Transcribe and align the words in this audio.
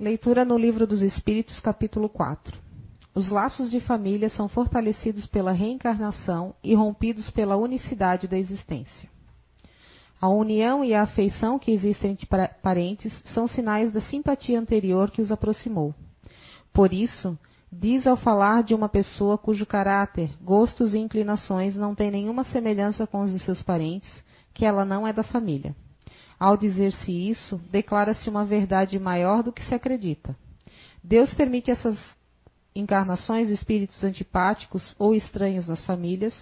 Leitura 0.00 0.46
no 0.46 0.56
Livro 0.56 0.86
dos 0.86 1.02
Espíritos, 1.02 1.60
capítulo 1.60 2.08
4. 2.08 2.58
Os 3.14 3.28
laços 3.28 3.70
de 3.70 3.80
família 3.80 4.30
são 4.30 4.48
fortalecidos 4.48 5.26
pela 5.26 5.52
reencarnação 5.52 6.54
e 6.64 6.74
rompidos 6.74 7.28
pela 7.28 7.54
unicidade 7.54 8.26
da 8.26 8.38
existência. 8.38 9.10
A 10.18 10.26
união 10.26 10.82
e 10.82 10.94
a 10.94 11.02
afeição 11.02 11.58
que 11.58 11.70
existem 11.70 12.12
entre 12.12 12.26
parentes 12.62 13.12
são 13.26 13.46
sinais 13.46 13.92
da 13.92 14.00
simpatia 14.00 14.58
anterior 14.58 15.10
que 15.10 15.20
os 15.20 15.30
aproximou. 15.30 15.94
Por 16.72 16.94
isso, 16.94 17.38
diz 17.70 18.06
ao 18.06 18.16
falar 18.16 18.62
de 18.62 18.74
uma 18.74 18.88
pessoa 18.88 19.36
cujo 19.36 19.66
caráter, 19.66 20.30
gostos 20.40 20.94
e 20.94 20.98
inclinações 20.98 21.76
não 21.76 21.94
têm 21.94 22.10
nenhuma 22.10 22.44
semelhança 22.44 23.06
com 23.06 23.20
os 23.20 23.32
de 23.32 23.38
seus 23.40 23.62
parentes, 23.62 24.24
que 24.54 24.64
ela 24.64 24.82
não 24.82 25.06
é 25.06 25.12
da 25.12 25.22
família. 25.22 25.76
Ao 26.40 26.56
dizer-se 26.56 27.12
isso, 27.12 27.60
declara-se 27.70 28.30
uma 28.30 28.46
verdade 28.46 28.98
maior 28.98 29.42
do 29.42 29.52
que 29.52 29.62
se 29.62 29.74
acredita. 29.74 30.34
Deus 31.04 31.34
permite 31.34 31.70
essas 31.70 31.98
encarnações 32.74 33.48
de 33.48 33.52
espíritos 33.52 34.02
antipáticos 34.02 34.96
ou 34.98 35.14
estranhos 35.14 35.68
nas 35.68 35.84
famílias, 35.84 36.34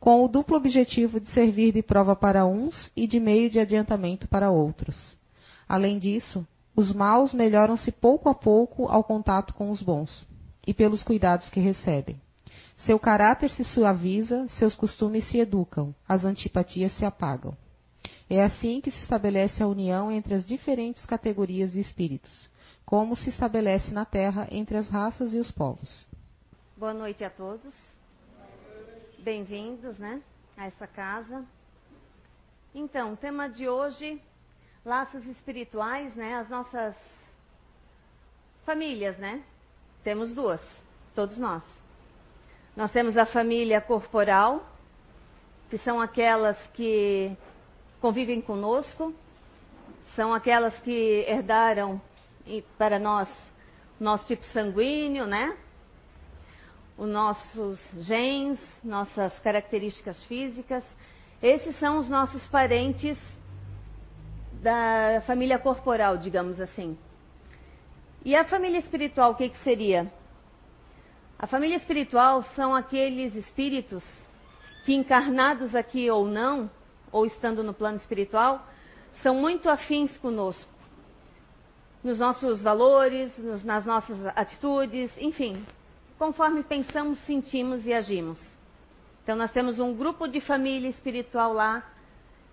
com 0.00 0.24
o 0.24 0.28
duplo 0.28 0.56
objetivo 0.56 1.20
de 1.20 1.28
servir 1.28 1.72
de 1.72 1.82
prova 1.82 2.16
para 2.16 2.44
uns 2.44 2.90
e 2.96 3.06
de 3.06 3.20
meio 3.20 3.48
de 3.48 3.60
adiantamento 3.60 4.26
para 4.26 4.50
outros. 4.50 5.16
Além 5.68 6.00
disso, 6.00 6.44
os 6.74 6.92
maus 6.92 7.32
melhoram-se 7.32 7.92
pouco 7.92 8.28
a 8.28 8.34
pouco 8.34 8.88
ao 8.88 9.04
contato 9.04 9.54
com 9.54 9.70
os 9.70 9.80
bons 9.80 10.26
e 10.66 10.74
pelos 10.74 11.04
cuidados 11.04 11.48
que 11.48 11.60
recebem. 11.60 12.20
Seu 12.78 12.98
caráter 12.98 13.50
se 13.50 13.64
suaviza, 13.64 14.48
seus 14.50 14.74
costumes 14.74 15.24
se 15.28 15.38
educam, 15.38 15.94
as 16.08 16.24
antipatias 16.24 16.90
se 16.96 17.04
apagam. 17.04 17.56
É 18.30 18.44
assim 18.44 18.78
que 18.82 18.90
se 18.90 19.02
estabelece 19.02 19.62
a 19.62 19.66
união 19.66 20.12
entre 20.12 20.34
as 20.34 20.44
diferentes 20.44 21.06
categorias 21.06 21.72
de 21.72 21.80
espíritos, 21.80 22.50
como 22.84 23.16
se 23.16 23.30
estabelece 23.30 23.94
na 23.94 24.04
Terra 24.04 24.46
entre 24.50 24.76
as 24.76 24.90
raças 24.90 25.32
e 25.32 25.38
os 25.38 25.50
povos. 25.50 26.06
Boa 26.76 26.92
noite 26.92 27.24
a 27.24 27.30
todos. 27.30 27.72
Bem-vindos, 29.20 29.96
né, 29.98 30.20
a 30.58 30.66
essa 30.66 30.86
casa. 30.86 31.42
Então, 32.74 33.14
o 33.14 33.16
tema 33.16 33.48
de 33.48 33.66
hoje, 33.66 34.20
laços 34.84 35.24
espirituais, 35.24 36.14
né, 36.14 36.34
as 36.34 36.50
nossas 36.50 36.94
famílias, 38.66 39.16
né? 39.16 39.42
Temos 40.04 40.34
duas, 40.34 40.60
todos 41.14 41.38
nós. 41.38 41.62
Nós 42.76 42.92
temos 42.92 43.16
a 43.16 43.24
família 43.24 43.80
corporal, 43.80 44.68
que 45.70 45.78
são 45.78 45.98
aquelas 45.98 46.58
que 46.74 47.34
convivem 48.00 48.40
conosco, 48.40 49.14
são 50.14 50.32
aquelas 50.32 50.78
que 50.80 51.24
herdaram 51.28 52.00
para 52.76 52.98
nós 52.98 53.28
nosso 54.00 54.26
tipo 54.26 54.44
sanguíneo, 54.46 55.26
né? 55.26 55.56
Os 56.96 57.08
nossos 57.08 57.80
genes, 57.98 58.60
nossas 58.82 59.36
características 59.40 60.22
físicas. 60.24 60.84
Esses 61.42 61.78
são 61.78 61.98
os 61.98 62.08
nossos 62.08 62.46
parentes 62.48 63.18
da 64.62 65.22
família 65.26 65.58
corporal, 65.58 66.16
digamos 66.16 66.60
assim. 66.60 66.98
E 68.24 68.34
a 68.34 68.44
família 68.44 68.78
espiritual, 68.78 69.32
o 69.32 69.34
que, 69.34 69.48
que 69.48 69.58
seria? 69.58 70.12
A 71.38 71.46
família 71.46 71.76
espiritual 71.76 72.42
são 72.54 72.74
aqueles 72.74 73.34
espíritos 73.36 74.04
que, 74.84 74.92
encarnados 74.92 75.74
aqui 75.76 76.10
ou 76.10 76.26
não, 76.26 76.68
ou 77.12 77.26
estando 77.26 77.62
no 77.62 77.74
plano 77.74 77.96
espiritual, 77.96 78.66
são 79.22 79.34
muito 79.34 79.68
afins 79.68 80.16
conosco. 80.18 80.70
Nos 82.02 82.18
nossos 82.18 82.62
valores, 82.62 83.36
nos, 83.38 83.64
nas 83.64 83.84
nossas 83.84 84.18
atitudes, 84.36 85.10
enfim, 85.18 85.64
conforme 86.18 86.62
pensamos, 86.62 87.18
sentimos 87.20 87.84
e 87.86 87.92
agimos. 87.92 88.40
Então, 89.22 89.36
nós 89.36 89.52
temos 89.52 89.78
um 89.78 89.94
grupo 89.94 90.26
de 90.26 90.40
família 90.40 90.88
espiritual 90.88 91.52
lá, 91.52 91.84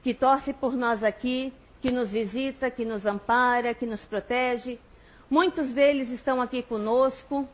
que 0.04 0.14
torce 0.14 0.52
por 0.54 0.74
nós 0.74 1.04
aqui, 1.04 1.54
que 1.82 1.92
nos 1.92 2.12
visita, 2.12 2.70
que 2.70 2.84
nos 2.84 3.06
ampara, 3.06 3.74
que 3.74 3.86
nos 3.86 4.04
protege. 4.06 4.80
Muitos 5.30 5.70
deles 5.70 6.10
estão 6.10 6.42
aqui 6.42 6.62
conosco, 6.64 7.48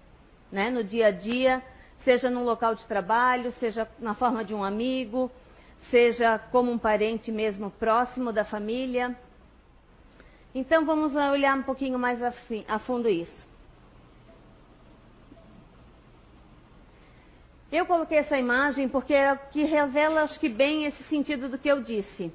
né, 0.52 0.70
no 0.70 0.84
dia 0.84 1.08
a 1.08 1.12
dia, 1.12 1.62
seja 2.04 2.30
no 2.30 2.44
local 2.44 2.76
de 2.76 2.86
trabalho, 2.86 3.52
seja 3.54 3.88
na 4.00 4.14
forma 4.14 4.44
de 4.44 4.54
um 4.54 4.64
amigo, 4.64 5.32
seja 5.90 6.38
como 6.52 6.72
um 6.72 6.78
parente 6.78 7.32
mesmo 7.32 7.72
próximo 7.72 8.32
da 8.32 8.46
família. 8.46 9.18
Então 10.54 10.86
vamos 10.86 11.16
olhar 11.16 11.58
um 11.58 11.64
pouquinho 11.64 11.98
mais 11.98 12.20
a 12.22 12.80
fundo 12.80 13.10
isso. 13.10 13.50
Eu 17.72 17.86
coloquei 17.86 18.18
essa 18.18 18.38
imagem 18.38 18.90
porque 18.90 19.14
é 19.14 19.34
que 19.36 19.64
revela, 19.64 20.24
acho 20.24 20.38
que 20.38 20.50
bem, 20.50 20.86
esse 20.86 21.02
sentido 21.04 21.48
do 21.48 21.58
que 21.58 21.70
eu 21.70 21.82
disse. 21.82 22.34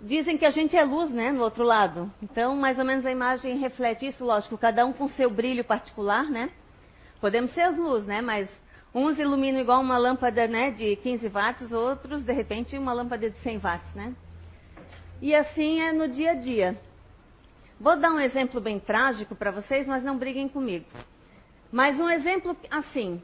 Dizem 0.00 0.38
que 0.38 0.44
a 0.44 0.50
gente 0.50 0.76
é 0.76 0.84
luz, 0.84 1.10
né, 1.10 1.32
no 1.32 1.42
outro 1.42 1.64
lado. 1.64 2.08
Então, 2.22 2.54
mais 2.54 2.78
ou 2.78 2.84
menos 2.84 3.04
a 3.04 3.10
imagem 3.10 3.58
reflete 3.58 4.06
isso, 4.06 4.24
lógico, 4.24 4.56
cada 4.56 4.86
um 4.86 4.92
com 4.92 5.08
seu 5.08 5.28
brilho 5.28 5.64
particular, 5.64 6.30
né? 6.30 6.50
Podemos 7.20 7.50
ser 7.50 7.66
luz, 7.70 8.06
né, 8.06 8.20
mas 8.20 8.48
Uns 8.94 9.18
iluminam 9.18 9.60
igual 9.60 9.80
uma 9.80 9.98
lâmpada 9.98 10.46
né, 10.46 10.70
de 10.70 10.96
15 10.96 11.28
watts, 11.28 11.72
outros, 11.72 12.22
de 12.22 12.32
repente, 12.32 12.76
uma 12.76 12.92
lâmpada 12.92 13.28
de 13.28 13.38
100 13.40 13.58
watts. 13.58 13.94
Né? 13.94 14.14
E 15.20 15.34
assim 15.34 15.80
é 15.80 15.92
no 15.92 16.08
dia 16.08 16.30
a 16.30 16.34
dia. 16.34 16.80
Vou 17.78 17.96
dar 17.96 18.10
um 18.10 18.18
exemplo 18.18 18.60
bem 18.60 18.80
trágico 18.80 19.36
para 19.36 19.50
vocês, 19.50 19.86
mas 19.86 20.02
não 20.02 20.16
briguem 20.16 20.48
comigo. 20.48 20.86
Mas 21.70 22.00
um 22.00 22.08
exemplo 22.08 22.56
assim: 22.70 23.22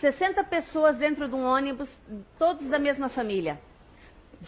60 0.00 0.42
pessoas 0.44 0.96
dentro 0.96 1.28
de 1.28 1.34
um 1.34 1.44
ônibus, 1.44 1.90
todos 2.38 2.66
da 2.66 2.78
mesma 2.78 3.08
família. 3.08 3.58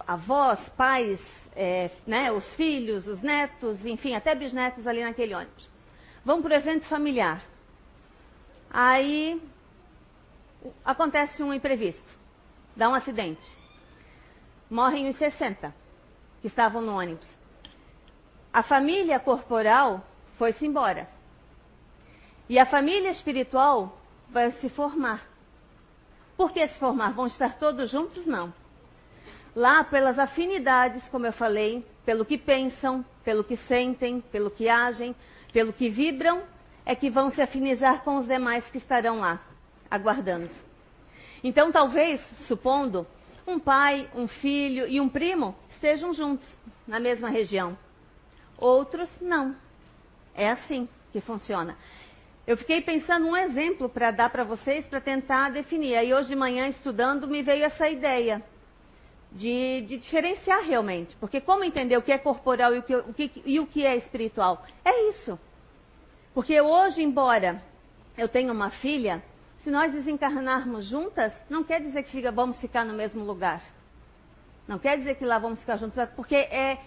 Avós, 0.06 0.60
pais, 0.70 1.20
é, 1.54 1.90
né, 2.06 2.30
os 2.32 2.54
filhos, 2.54 3.06
os 3.06 3.22
netos, 3.22 3.84
enfim, 3.86 4.14
até 4.14 4.34
bisnetos 4.34 4.86
ali 4.86 5.02
naquele 5.02 5.34
ônibus. 5.34 5.68
Vão 6.24 6.42
para 6.42 6.52
o 6.52 6.56
evento 6.56 6.86
familiar. 6.86 7.42
Aí 8.70 9.40
acontece 10.84 11.42
um 11.42 11.52
imprevisto, 11.52 12.18
dá 12.74 12.88
um 12.88 12.94
acidente. 12.94 13.46
Morrem 14.70 15.08
os 15.08 15.16
60 15.16 15.74
que 16.40 16.46
estavam 16.46 16.82
no 16.82 16.96
ônibus. 16.96 17.28
A 18.52 18.62
família 18.62 19.18
corporal 19.18 20.04
foi-se 20.38 20.66
embora. 20.66 21.08
E 22.48 22.58
a 22.58 22.66
família 22.66 23.10
espiritual 23.10 23.98
vai 24.30 24.52
se 24.52 24.68
formar. 24.68 25.26
Por 26.36 26.52
que 26.52 26.66
se 26.68 26.78
formar? 26.78 27.12
Vão 27.12 27.26
estar 27.26 27.58
todos 27.58 27.90
juntos? 27.90 28.26
Não. 28.26 28.52
Lá, 29.54 29.84
pelas 29.84 30.18
afinidades, 30.18 31.08
como 31.08 31.26
eu 31.26 31.32
falei, 31.32 31.84
pelo 32.04 32.24
que 32.24 32.36
pensam, 32.36 33.04
pelo 33.24 33.42
que 33.42 33.56
sentem, 33.56 34.20
pelo 34.20 34.50
que 34.50 34.68
agem, 34.68 35.16
pelo 35.52 35.72
que 35.72 35.88
vibram, 35.88 36.42
é 36.84 36.94
que 36.94 37.08
vão 37.08 37.30
se 37.30 37.40
afinizar 37.40 38.02
com 38.04 38.18
os 38.18 38.26
demais 38.26 38.68
que 38.70 38.78
estarão 38.78 39.20
lá 39.20 39.40
aguardando. 39.90 40.50
Então, 41.42 41.70
talvez, 41.70 42.20
supondo, 42.46 43.06
um 43.46 43.58
pai, 43.58 44.08
um 44.14 44.26
filho 44.26 44.86
e 44.88 45.00
um 45.00 45.08
primo 45.08 45.54
estejam 45.70 46.12
juntos 46.12 46.46
na 46.86 46.98
mesma 46.98 47.28
região. 47.28 47.76
Outros 48.58 49.10
não. 49.20 49.54
É 50.34 50.50
assim 50.50 50.88
que 51.12 51.20
funciona. 51.20 51.76
Eu 52.46 52.56
fiquei 52.56 52.80
pensando 52.80 53.26
um 53.26 53.36
exemplo 53.36 53.88
para 53.88 54.10
dar 54.10 54.30
para 54.30 54.44
vocês 54.44 54.86
para 54.86 55.00
tentar 55.00 55.50
definir. 55.50 55.96
Aí 55.96 56.14
hoje 56.14 56.28
de 56.28 56.36
manhã 56.36 56.68
estudando 56.68 57.26
me 57.26 57.42
veio 57.42 57.64
essa 57.64 57.88
ideia 57.88 58.42
de, 59.32 59.82
de, 59.82 59.98
diferenciar 59.98 60.62
realmente, 60.62 61.16
porque 61.16 61.40
como 61.40 61.64
entender 61.64 61.96
o 61.96 62.02
que 62.02 62.12
é 62.12 62.18
corporal 62.18 62.74
e 62.74 62.78
o 62.78 62.82
que, 62.82 62.96
o 62.96 63.12
que, 63.12 63.42
e 63.44 63.60
o 63.60 63.66
que 63.66 63.84
é 63.84 63.96
espiritual? 63.96 64.64
É 64.84 65.08
isso. 65.10 65.38
Porque 66.32 66.60
hoje, 66.60 67.02
embora 67.02 67.62
eu 68.16 68.28
tenha 68.28 68.52
uma 68.52 68.70
filha, 68.70 69.22
se 69.66 69.70
nós 69.72 69.92
desencarnarmos 69.92 70.84
juntas, 70.84 71.32
não 71.50 71.64
quer 71.64 71.80
dizer 71.80 72.04
que 72.04 72.12
fica, 72.12 72.30
vamos 72.30 72.60
ficar 72.60 72.84
no 72.84 72.94
mesmo 72.94 73.24
lugar. 73.24 73.60
Não 74.68 74.78
quer 74.78 74.96
dizer 74.96 75.16
que 75.16 75.24
lá 75.24 75.40
vamos 75.40 75.58
ficar 75.58 75.76
juntos, 75.76 75.98
porque 76.14 76.36
é, 76.36 76.78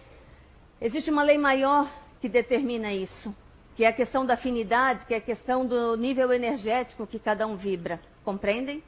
existe 0.80 1.12
uma 1.12 1.22
lei 1.22 1.38
maior 1.38 1.92
que 2.22 2.30
determina 2.30 2.94
isso, 2.94 3.36
que 3.76 3.84
é 3.84 3.90
a 3.90 3.92
questão 3.92 4.26
da 4.26 4.36
afinidade, 4.36 5.06
que 5.06 5.14
é 5.14 5.18
a 5.18 5.22
questão 5.22 5.66
do 5.66 5.98
nível 5.98 6.32
energético 6.32 7.06
que 7.06 7.20
cada 7.20 7.46
um 7.46 7.58
vibra. 7.58 8.00
Compreendem? 8.24 8.82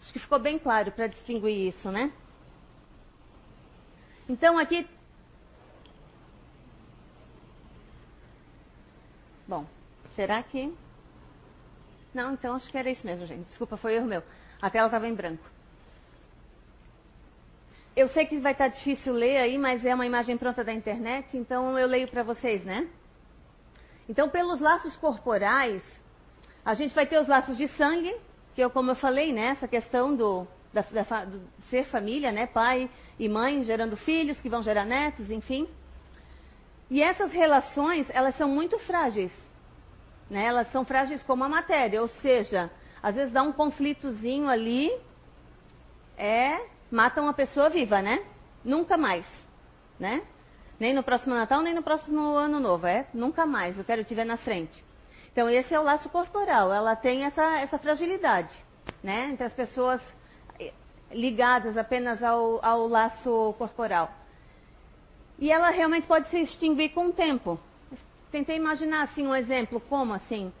Acho 0.00 0.14
que 0.14 0.18
ficou 0.18 0.38
bem 0.38 0.58
claro 0.58 0.90
para 0.92 1.06
distinguir 1.06 1.68
isso, 1.68 1.92
né? 1.92 2.10
Então 4.26 4.56
aqui. 4.56 4.88
Bom, 9.46 9.66
será 10.14 10.42
que 10.42 10.74
não, 12.16 12.32
então 12.32 12.56
acho 12.56 12.70
que 12.70 12.78
era 12.78 12.90
isso 12.90 13.06
mesmo, 13.06 13.26
gente. 13.26 13.44
Desculpa, 13.44 13.76
foi 13.76 13.94
erro 13.94 14.06
meu. 14.06 14.22
A 14.60 14.70
tela 14.70 14.86
estava 14.86 15.06
em 15.06 15.14
branco. 15.14 15.44
Eu 17.94 18.08
sei 18.08 18.26
que 18.26 18.38
vai 18.38 18.52
estar 18.52 18.68
difícil 18.68 19.12
ler 19.12 19.36
aí, 19.36 19.56
mas 19.58 19.84
é 19.84 19.94
uma 19.94 20.06
imagem 20.06 20.36
pronta 20.36 20.64
da 20.64 20.72
internet, 20.72 21.36
então 21.36 21.78
eu 21.78 21.86
leio 21.86 22.08
para 22.08 22.22
vocês, 22.22 22.64
né? 22.64 22.88
Então, 24.08 24.28
pelos 24.28 24.60
laços 24.60 24.96
corporais, 24.96 25.82
a 26.64 26.74
gente 26.74 26.94
vai 26.94 27.06
ter 27.06 27.18
os 27.18 27.28
laços 27.28 27.56
de 27.56 27.68
sangue, 27.68 28.14
que 28.54 28.62
é 28.62 28.68
como 28.68 28.90
eu 28.90 28.96
falei, 28.96 29.32
né? 29.32 29.48
Essa 29.48 29.68
questão 29.68 30.14
do, 30.14 30.46
da, 30.72 30.82
da, 30.82 31.24
do 31.24 31.40
ser 31.70 31.84
família, 31.86 32.32
né? 32.32 32.46
Pai 32.46 32.90
e 33.18 33.28
mãe 33.28 33.62
gerando 33.62 33.96
filhos 33.96 34.40
que 34.40 34.48
vão 34.48 34.62
gerar 34.62 34.84
netos, 34.84 35.30
enfim. 35.30 35.68
E 36.90 37.02
essas 37.02 37.32
relações, 37.32 38.08
elas 38.10 38.36
são 38.36 38.48
muito 38.48 38.78
frágeis. 38.80 39.32
Né? 40.28 40.46
Elas 40.46 40.70
são 40.72 40.84
frágeis 40.84 41.22
como 41.22 41.44
a 41.44 41.48
matéria, 41.48 42.00
ou 42.00 42.08
seja, 42.08 42.70
às 43.02 43.14
vezes 43.14 43.32
dá 43.32 43.42
um 43.42 43.52
conflitozinho 43.52 44.48
ali, 44.48 44.90
é, 46.16 46.66
mata 46.90 47.20
uma 47.20 47.32
pessoa 47.32 47.68
viva, 47.68 48.02
né? 48.02 48.24
Nunca 48.64 48.96
mais, 48.96 49.26
né? 49.98 50.22
Nem 50.78 50.92
no 50.92 51.02
próximo 51.02 51.34
Natal, 51.34 51.62
nem 51.62 51.74
no 51.74 51.82
próximo 51.82 52.20
Ano 52.36 52.60
Novo, 52.60 52.86
é? 52.86 53.06
Nunca 53.14 53.46
mais, 53.46 53.78
eu 53.78 53.84
quero 53.84 54.04
te 54.04 54.14
ver 54.14 54.24
na 54.24 54.36
frente. 54.36 54.84
Então, 55.32 55.48
esse 55.48 55.74
é 55.74 55.78
o 55.78 55.82
laço 55.82 56.08
corporal, 56.08 56.72
ela 56.72 56.96
tem 56.96 57.24
essa, 57.24 57.60
essa 57.60 57.78
fragilidade, 57.78 58.52
né? 59.02 59.30
Entre 59.30 59.44
as 59.44 59.54
pessoas 59.54 60.02
ligadas 61.10 61.76
apenas 61.76 62.22
ao, 62.22 62.64
ao 62.64 62.86
laço 62.86 63.54
corporal. 63.58 64.10
E 65.38 65.50
ela 65.50 65.70
realmente 65.70 66.06
pode 66.06 66.28
se 66.30 66.40
extinguir 66.40 66.90
com 66.90 67.08
o 67.08 67.12
tempo. 67.12 67.60
Tentei 68.36 68.56
imaginar 68.56 69.04
assim 69.04 69.26
um 69.26 69.34
exemplo, 69.34 69.80
como 69.80 70.12
assim? 70.12 70.52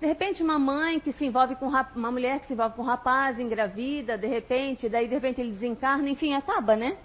De 0.00 0.06
repente 0.06 0.40
uma 0.40 0.56
mãe 0.56 1.00
que 1.00 1.10
se 1.10 1.24
envolve 1.24 1.56
com 1.56 1.66
uma 1.66 2.12
mulher 2.12 2.38
que 2.38 2.46
se 2.46 2.52
envolve 2.52 2.76
com 2.76 2.82
um 2.82 2.84
rapaz, 2.84 3.40
engravida, 3.40 4.16
de 4.16 4.28
repente, 4.28 4.88
daí 4.88 5.08
de 5.08 5.14
repente 5.16 5.40
ele 5.40 5.50
desencarna, 5.50 6.08
enfim, 6.08 6.32
acaba, 6.32 6.76
né? 6.76 6.96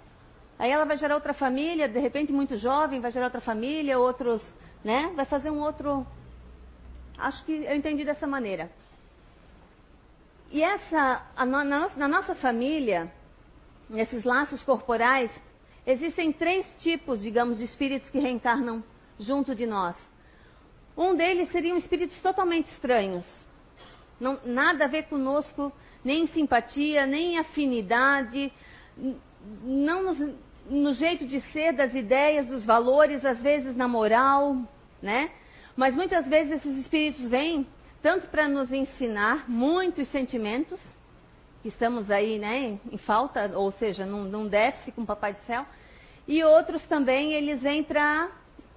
Aí 0.56 0.70
ela 0.70 0.84
vai 0.84 0.96
gerar 0.96 1.16
outra 1.16 1.34
família, 1.34 1.88
de 1.88 1.98
repente 1.98 2.32
muito 2.32 2.54
jovem, 2.54 3.00
vai 3.00 3.10
gerar 3.10 3.26
outra 3.26 3.40
família, 3.40 3.98
outros, 3.98 4.40
né? 4.84 5.12
Vai 5.16 5.24
fazer 5.24 5.50
um 5.50 5.58
outro. 5.58 6.06
Acho 7.18 7.44
que 7.44 7.64
eu 7.64 7.74
entendi 7.74 8.04
dessa 8.04 8.24
maneira. 8.24 8.70
E 10.52 10.62
essa, 10.62 11.26
na, 11.44 11.88
na 11.96 12.06
nossa 12.06 12.36
família, 12.36 13.12
nesses 13.88 14.22
laços 14.22 14.62
corporais, 14.62 15.28
existem 15.84 16.32
três 16.32 16.72
tipos, 16.78 17.20
digamos, 17.20 17.58
de 17.58 17.64
espíritos 17.64 18.08
que 18.10 18.20
reencarnam 18.20 18.80
junto 19.18 19.56
de 19.56 19.66
nós. 19.66 19.96
Um 21.00 21.14
deles 21.14 21.50
seriam 21.50 21.78
espíritos 21.78 22.20
totalmente 22.20 22.66
estranhos. 22.72 23.24
Não, 24.20 24.38
nada 24.44 24.84
a 24.84 24.86
ver 24.86 25.04
conosco, 25.04 25.72
nem 26.04 26.26
simpatia, 26.26 27.06
nem 27.06 27.38
afinidade, 27.38 28.52
não 29.64 30.02
nos, 30.02 30.34
no 30.68 30.92
jeito 30.92 31.26
de 31.26 31.40
ser, 31.52 31.72
das 31.72 31.94
ideias, 31.94 32.48
dos 32.48 32.66
valores, 32.66 33.24
às 33.24 33.40
vezes 33.40 33.74
na 33.74 33.88
moral, 33.88 34.54
né? 35.00 35.30
Mas 35.74 35.96
muitas 35.96 36.26
vezes 36.26 36.56
esses 36.56 36.76
espíritos 36.76 37.26
vêm 37.30 37.66
tanto 38.02 38.28
para 38.28 38.46
nos 38.46 38.70
ensinar 38.70 39.48
muitos 39.48 40.06
sentimentos, 40.08 40.78
que 41.62 41.68
estamos 41.68 42.10
aí 42.10 42.38
né, 42.38 42.78
em 42.92 42.98
falta, 42.98 43.50
ou 43.54 43.70
seja, 43.72 44.04
num, 44.04 44.24
num 44.24 44.46
déficit 44.46 44.92
com 44.92 45.00
o 45.00 45.06
Papai 45.06 45.32
do 45.32 45.40
Céu, 45.46 45.64
e 46.28 46.44
outros 46.44 46.86
também, 46.86 47.32
eles 47.32 47.62
vêm 47.62 47.82
para 47.82 48.30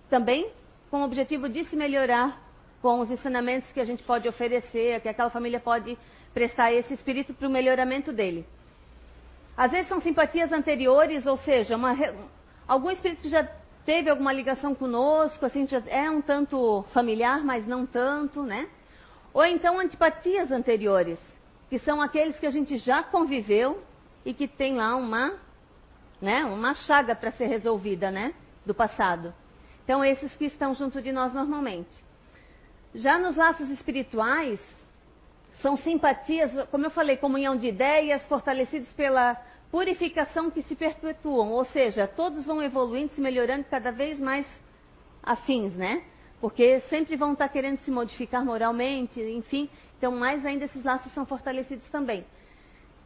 também 0.10 0.50
com 0.94 1.02
o 1.02 1.06
objetivo 1.06 1.50
de 1.50 1.66
se 1.66 1.76
melhorar 1.76 2.40
com 2.80 3.00
os 3.00 3.10
ensinamentos 3.10 3.72
que 3.72 3.80
a 3.80 3.84
gente 3.84 4.04
pode 4.04 4.30
oferecer, 4.30 5.02
que 5.02 5.10
aquela 5.10 5.32
família 5.32 5.60
pode 5.60 5.98
prestar 6.36 6.72
esse 6.72 6.94
espírito 6.94 7.34
para 7.34 7.48
o 7.48 7.52
melhoramento 7.52 8.14
dele. 8.14 8.46
Às 9.58 9.72
vezes 9.72 9.88
são 9.88 10.00
simpatias 10.00 10.52
anteriores, 10.52 11.26
ou 11.26 11.36
seja, 11.36 11.76
uma, 11.76 11.96
algum 12.68 12.92
espírito 12.92 13.24
que 13.24 13.30
já 13.30 13.44
teve 13.84 14.08
alguma 14.08 14.32
ligação 14.32 14.76
conosco, 14.76 15.44
assim, 15.44 15.66
já 15.66 15.82
é 15.88 16.08
um 16.12 16.22
tanto 16.22 16.86
familiar, 16.94 17.44
mas 17.44 17.66
não 17.66 17.88
tanto, 17.88 18.44
né? 18.44 18.70
Ou 19.34 19.44
então 19.44 19.80
antipatias 19.80 20.52
anteriores, 20.52 21.18
que 21.72 21.80
são 21.80 22.04
aqueles 22.04 22.40
que 22.40 22.46
a 22.46 22.52
gente 22.52 22.78
já 22.78 23.02
conviveu 23.02 23.84
e 24.24 24.32
que 24.32 24.48
tem 24.48 24.76
lá 24.76 24.96
uma, 24.96 25.40
né, 26.22 26.46
uma 26.46 26.76
chaga 26.76 27.16
para 27.16 27.32
ser 27.32 27.48
resolvida, 27.48 28.12
né, 28.12 28.36
do 28.64 28.76
passado. 28.76 29.34
Então, 29.84 30.04
esses 30.04 30.36
que 30.36 30.46
estão 30.46 30.74
junto 30.74 31.02
de 31.02 31.12
nós 31.12 31.34
normalmente. 31.34 32.04
Já 32.96 33.18
nos 33.18 33.36
laços 33.36 33.70
espirituais, 33.70 34.60
são 35.62 35.76
simpatias, 35.78 36.52
como 36.70 36.86
eu 36.86 36.92
falei, 36.92 37.18
comunhão 37.18 37.56
de 37.56 37.68
ideias, 37.68 38.26
fortalecidos 38.28 38.92
pela 38.94 39.36
purificação 39.72 40.52
que 40.52 40.62
se 40.62 40.76
perpetuam, 40.76 41.52
ou 41.52 41.66
seja, 41.66 42.08
todos 42.08 42.46
vão 42.46 42.62
evoluindo, 42.62 43.14
se 43.14 43.22
melhorando 43.22 43.66
cada 43.70 43.92
vez 43.92 44.20
mais 44.20 44.46
afins, 45.24 45.74
né? 45.74 46.04
Porque 46.40 46.82
sempre 46.82 47.16
vão 47.16 47.34
estar 47.34 47.48
querendo 47.50 47.78
se 47.78 47.90
modificar 47.90 48.44
moralmente, 48.44 49.22
enfim. 49.22 49.70
Então, 49.98 50.12
mais 50.12 50.46
ainda 50.46 50.66
esses 50.66 50.84
laços 50.84 51.12
são 51.14 51.26
fortalecidos 51.26 51.90
também. 51.90 52.26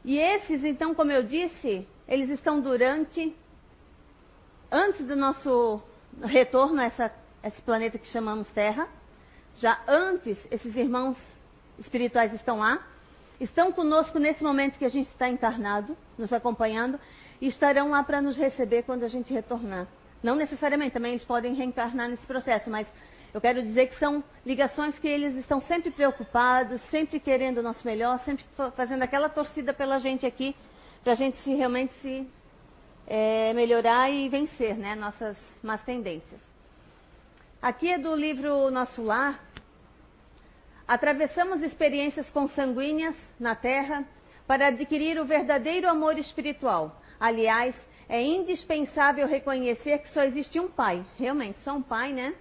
E 0.04 0.18
esses, 0.18 0.64
então, 0.64 0.96
como 0.96 1.12
eu 1.12 1.24
disse, 1.24 1.88
eles 2.08 2.30
estão 2.30 2.60
durante, 2.60 3.36
antes 4.72 5.06
do 5.06 5.16
nosso 5.16 5.82
retorno 6.24 6.82
a 6.82 6.86
essa, 6.86 7.12
esse 7.44 7.62
planeta 7.62 7.98
que 7.98 8.08
chamamos 8.08 8.48
Terra. 8.50 8.88
Já 9.56 9.80
antes, 9.88 10.38
esses 10.52 10.76
irmãos 10.76 11.18
espirituais 11.80 12.34
estão 12.34 12.60
lá, 12.60 12.86
estão 13.40 13.72
conosco 13.72 14.20
nesse 14.20 14.44
momento 14.44 14.78
que 14.78 14.86
a 14.86 14.90
gente 14.90 15.10
está 15.10 15.30
encarnado, 15.30 15.96
nos 16.18 16.32
acompanhando, 16.34 17.00
e 17.40 17.48
estarão 17.48 17.90
lá 17.90 18.04
para 18.04 18.22
nos 18.22 18.36
receber 18.36 18.84
quando 18.84 19.04
a 19.04 19.08
gente 19.08 19.34
retornar. 19.34 19.88
Não 20.24 20.36
necessariamente, 20.36 20.94
também 20.94 21.12
eles 21.12 21.24
podem 21.24 21.54
reencarnar 21.54 22.10
nesse 22.10 22.26
processo, 22.26 22.70
mas 22.70 22.88
eu 23.34 23.40
quero 23.40 23.62
dizer 23.62 23.88
que 23.88 23.96
são 24.00 24.24
ligações 24.46 24.98
que 24.98 25.08
eles 25.08 25.36
estão 25.36 25.62
sempre 25.62 25.92
preocupados, 25.92 26.82
sempre 26.90 27.20
querendo 27.20 27.60
o 27.60 27.64
nosso 27.64 27.86
melhor, 27.86 28.20
sempre 28.22 28.44
fazendo 28.76 29.04
aquela 29.04 29.30
torcida 29.30 29.74
pela 29.74 30.00
gente 30.00 30.26
aqui, 30.26 30.56
para 31.04 31.14
a 31.14 31.16
gente 31.16 31.38
se 31.42 31.54
realmente 31.54 31.94
se 32.02 32.28
é, 33.08 33.54
melhorar 33.54 34.10
e 34.12 34.28
vencer 34.28 34.76
né, 34.76 34.94
nossas 34.94 35.38
más 35.64 35.82
tendências. 35.84 36.42
Aqui 37.62 37.92
é 37.92 37.98
do 37.98 38.14
livro 38.14 38.70
Nosso 38.70 39.02
Lar. 39.02 39.42
Atravessamos 40.88 41.64
experiências 41.64 42.30
consanguíneas 42.30 43.16
na 43.40 43.56
Terra 43.56 44.06
para 44.46 44.68
adquirir 44.68 45.20
o 45.20 45.26
verdadeiro 45.26 45.90
amor 45.90 46.20
espiritual. 46.20 47.02
Aliás, 47.20 47.76
é 48.08 48.22
indispensável 48.22 49.28
reconhecer 49.28 50.00
que 50.00 50.10
só 50.10 50.24
existe 50.24 50.60
um 50.60 50.70
Pai, 50.70 51.04
realmente, 51.18 51.60
só 51.60 51.74
um 51.74 51.82
Pai, 51.82 52.14
né? 52.14 52.36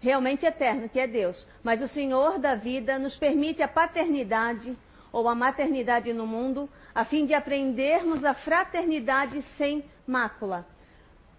Realmente 0.00 0.44
eterno, 0.44 0.88
que 0.88 1.00
é 1.00 1.06
Deus. 1.06 1.46
Mas 1.62 1.80
o 1.80 1.88
Senhor 1.88 2.38
da 2.38 2.54
vida 2.54 2.98
nos 2.98 3.16
permite 3.16 3.62
a 3.62 3.68
paternidade 3.68 4.76
ou 5.16 5.30
a 5.30 5.34
maternidade 5.34 6.12
no 6.12 6.26
mundo, 6.26 6.68
a 6.94 7.02
fim 7.02 7.24
de 7.24 7.32
aprendermos 7.32 8.22
a 8.22 8.34
fraternidade 8.34 9.40
sem 9.56 9.82
mácula. 10.06 10.66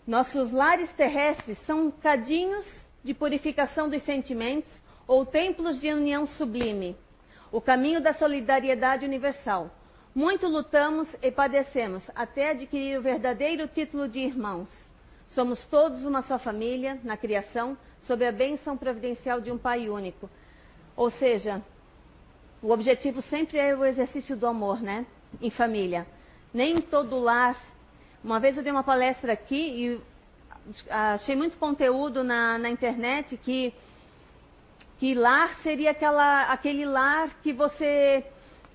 Nossos 0.07 0.51
lares 0.51 0.91
terrestres 0.93 1.59
são 1.59 1.91
cadinhos 1.91 2.65
de 3.03 3.13
purificação 3.13 3.87
dos 3.87 4.01
sentimentos 4.01 4.67
ou 5.07 5.27
templos 5.27 5.79
de 5.79 5.93
união 5.93 6.25
sublime, 6.25 6.97
o 7.51 7.61
caminho 7.61 8.01
da 8.01 8.13
solidariedade 8.13 9.05
universal. 9.05 9.69
Muito 10.15 10.47
lutamos 10.47 11.07
e 11.21 11.29
padecemos 11.29 12.03
até 12.15 12.49
adquirir 12.49 12.97
o 12.97 13.03
verdadeiro 13.03 13.67
título 13.67 14.07
de 14.07 14.21
irmãos. 14.21 14.67
Somos 15.35 15.63
todos 15.67 16.03
uma 16.03 16.23
só 16.23 16.39
família 16.39 16.99
na 17.03 17.15
criação, 17.15 17.77
sob 18.01 18.25
a 18.25 18.31
bênção 18.31 18.75
providencial 18.75 19.39
de 19.39 19.51
um 19.51 19.57
Pai 19.59 19.87
único. 19.87 20.27
Ou 20.95 21.11
seja, 21.11 21.61
o 22.61 22.71
objetivo 22.71 23.21
sempre 23.23 23.57
é 23.57 23.75
o 23.75 23.85
exercício 23.85 24.35
do 24.35 24.47
amor, 24.47 24.81
né? 24.81 25.05
Em 25.41 25.49
família. 25.49 26.07
Nem 26.53 26.81
todo 26.81 27.17
lar. 27.19 27.55
Uma 28.23 28.39
vez 28.39 28.57
eu 28.57 28.63
dei 28.63 28.71
uma 28.71 28.83
palestra 28.83 29.33
aqui 29.33 29.55
e 29.55 30.01
achei 30.89 31.35
muito 31.35 31.57
conteúdo 31.57 32.23
na, 32.23 32.57
na 32.57 32.69
internet 32.69 33.37
que, 33.37 33.73
que 34.97 35.13
lar 35.13 35.55
seria 35.61 35.91
aquela, 35.91 36.43
aquele 36.51 36.85
lar 36.85 37.29
que 37.43 37.53
você 37.53 38.25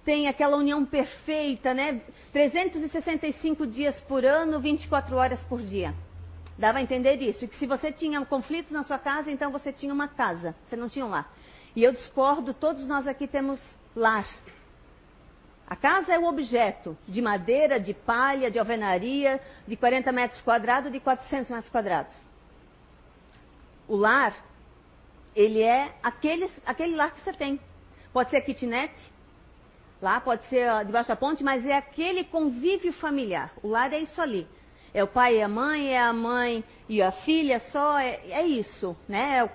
tem 0.05 0.29
aquela 0.29 0.57
união 0.57 0.85
perfeita, 0.85 1.75
né? 1.75 2.01
365 2.33 3.67
dias 3.67 4.01
por 4.03 4.25
ano, 4.25 4.61
24 4.61 5.17
horas 5.17 5.43
por 5.45 5.61
dia. 5.61 5.95
Dava 6.59 6.79
a 6.79 6.83
entender 6.83 7.17
isso. 7.17 7.45
E 7.45 7.49
que 7.49 7.57
se 7.57 7.67
você 7.67 7.91
tinha 7.91 8.25
conflitos 8.25 8.73
na 8.73 8.83
sua 8.83 8.99
casa, 8.99 9.31
então 9.31 9.51
você 9.51 9.73
tinha 9.73 9.93
uma 9.93 10.09
casa. 10.09 10.55
Você 10.67 10.77
não 10.77 10.89
tinha 10.89 11.05
um 11.05 11.11
lar. 11.11 11.31
E 11.75 11.83
eu 11.83 11.93
discordo, 11.93 12.53
todos 12.53 12.85
nós 12.85 13.07
aqui 13.07 13.27
temos 13.27 13.61
lar. 13.97 14.27
A 15.67 15.75
casa 15.75 16.13
é 16.13 16.19
o 16.19 16.27
objeto 16.27 16.97
de 17.09 17.23
madeira, 17.23 17.81
de 17.81 17.95
palha, 17.95 18.51
de 18.51 18.59
alvenaria, 18.59 19.41
de 19.67 19.75
40 19.75 20.13
metros 20.13 20.41
quadrados, 20.43 20.93
de 20.93 21.01
400 21.01 21.51
metros 21.51 21.71
quadrados. 21.71 22.15
O 23.89 23.97
lar, 23.97 24.35
ele 25.35 25.63
é 25.63 25.95
aquele, 26.03 26.51
aquele 26.67 26.95
lar 26.95 27.13
que 27.15 27.23
você 27.23 27.33
tem. 27.33 27.59
Pode 28.13 28.29
ser 28.29 28.43
kitnet, 28.43 28.93
lá 30.03 30.21
pode 30.21 30.45
ser 30.45 30.85
debaixo 30.85 31.09
da 31.09 31.17
ponte, 31.17 31.43
mas 31.43 31.65
é 31.65 31.75
aquele 31.75 32.25
convívio 32.25 32.93
familiar. 32.93 33.51
O 33.63 33.69
lar 33.69 33.91
é 33.95 33.99
isso 33.99 34.21
ali. 34.21 34.47
É 34.93 35.03
o 35.03 35.09
pai 35.09 35.39
e 35.39 35.43
a 35.43 35.49
mãe, 35.49 35.89
é 35.89 36.03
a 36.03 36.13
mãe 36.13 36.63
e 36.87 37.01
a 37.01 37.11
filha 37.11 37.61
só, 37.71 37.99
é, 37.99 38.21
é 38.29 38.47
isso, 38.47 38.95
né? 39.09 39.39
É 39.39 39.51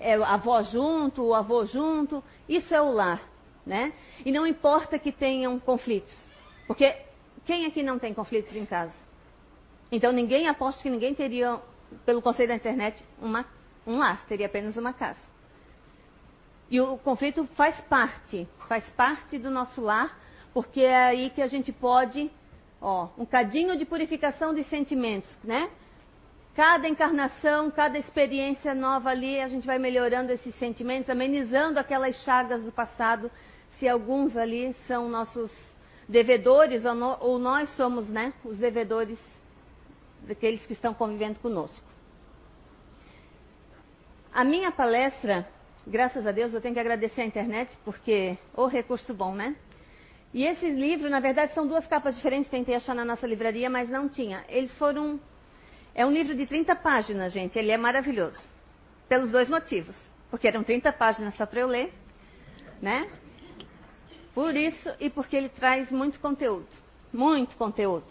é 0.00 0.14
a 0.14 0.34
avó 0.34 0.62
junto, 0.62 1.22
o 1.22 1.34
avô 1.34 1.66
junto, 1.66 2.24
isso 2.48 2.74
é 2.74 2.80
o 2.80 2.90
lar, 2.90 3.22
né? 3.64 3.92
E 4.24 4.32
não 4.32 4.46
importa 4.46 4.98
que 4.98 5.12
tenham 5.12 5.60
conflitos, 5.60 6.16
porque 6.66 6.96
quem 7.44 7.66
aqui 7.66 7.82
não 7.82 7.98
tem 7.98 8.14
conflitos 8.14 8.56
em 8.56 8.64
casa? 8.64 8.94
Então 9.92 10.10
ninguém 10.10 10.48
aposta 10.48 10.82
que 10.82 10.90
ninguém 10.90 11.14
teria, 11.14 11.60
pelo 12.06 12.22
conceito 12.22 12.48
da 12.48 12.56
internet, 12.56 13.04
uma, 13.20 13.44
um 13.86 13.98
lar, 13.98 14.24
teria 14.26 14.46
apenas 14.46 14.76
uma 14.76 14.92
casa. 14.92 15.20
E 16.70 16.80
o 16.80 16.96
conflito 16.98 17.44
faz 17.54 17.78
parte, 17.82 18.48
faz 18.68 18.88
parte 18.90 19.38
do 19.38 19.50
nosso 19.50 19.80
lar, 19.80 20.18
porque 20.54 20.80
é 20.80 21.04
aí 21.06 21.30
que 21.30 21.42
a 21.42 21.46
gente 21.46 21.72
pode, 21.72 22.30
ó, 22.80 23.08
um 23.18 23.26
cadinho 23.26 23.76
de 23.76 23.84
purificação 23.84 24.54
dos 24.54 24.66
sentimentos, 24.68 25.28
né? 25.42 25.68
Cada 26.54 26.88
encarnação, 26.88 27.70
cada 27.70 27.96
experiência 27.98 28.74
nova 28.74 29.10
ali, 29.10 29.40
a 29.40 29.48
gente 29.48 29.66
vai 29.66 29.78
melhorando 29.78 30.32
esses 30.32 30.54
sentimentos, 30.56 31.08
amenizando 31.08 31.78
aquelas 31.78 32.16
chagas 32.24 32.64
do 32.64 32.72
passado, 32.72 33.30
se 33.78 33.88
alguns 33.88 34.36
ali 34.36 34.74
são 34.86 35.08
nossos 35.08 35.50
devedores 36.08 36.84
ou, 36.84 36.94
no, 36.94 37.16
ou 37.20 37.38
nós 37.38 37.68
somos, 37.76 38.08
né, 38.10 38.32
os 38.44 38.58
devedores 38.58 39.18
daqueles 40.26 40.64
que 40.66 40.72
estão 40.72 40.92
convivendo 40.92 41.38
conosco. 41.38 41.86
A 44.32 44.44
minha 44.44 44.72
palestra, 44.72 45.48
graças 45.86 46.26
a 46.26 46.32
Deus, 46.32 46.52
eu 46.52 46.60
tenho 46.60 46.74
que 46.74 46.80
agradecer 46.80 47.22
a 47.22 47.24
internet, 47.24 47.76
porque 47.84 48.36
o 48.54 48.66
recurso 48.66 49.14
bom, 49.14 49.34
né? 49.34 49.56
E 50.32 50.44
esses 50.44 50.76
livros, 50.76 51.10
na 51.10 51.18
verdade, 51.18 51.52
são 51.54 51.66
duas 51.66 51.86
capas 51.86 52.14
diferentes, 52.14 52.50
tentei 52.50 52.74
achar 52.74 52.94
na 52.94 53.04
nossa 53.04 53.26
livraria, 53.26 53.68
mas 53.68 53.88
não 53.88 54.08
tinha. 54.08 54.44
Eles 54.48 54.70
foram 54.78 55.18
é 56.00 56.06
um 56.06 56.10
livro 56.10 56.34
de 56.34 56.46
30 56.46 56.74
páginas, 56.76 57.30
gente. 57.30 57.58
Ele 57.58 57.70
é 57.70 57.76
maravilhoso. 57.76 58.40
Pelos 59.06 59.30
dois 59.30 59.50
motivos. 59.50 59.94
Porque 60.30 60.48
eram 60.48 60.64
30 60.64 60.90
páginas 60.94 61.36
só 61.36 61.44
para 61.44 61.60
eu 61.60 61.66
ler, 61.66 61.92
né? 62.80 63.10
Por 64.34 64.56
isso 64.56 64.88
e 64.98 65.10
porque 65.10 65.36
ele 65.36 65.50
traz 65.50 65.90
muito 65.90 66.18
conteúdo. 66.18 66.66
Muito 67.12 67.54
conteúdo. 67.54 68.06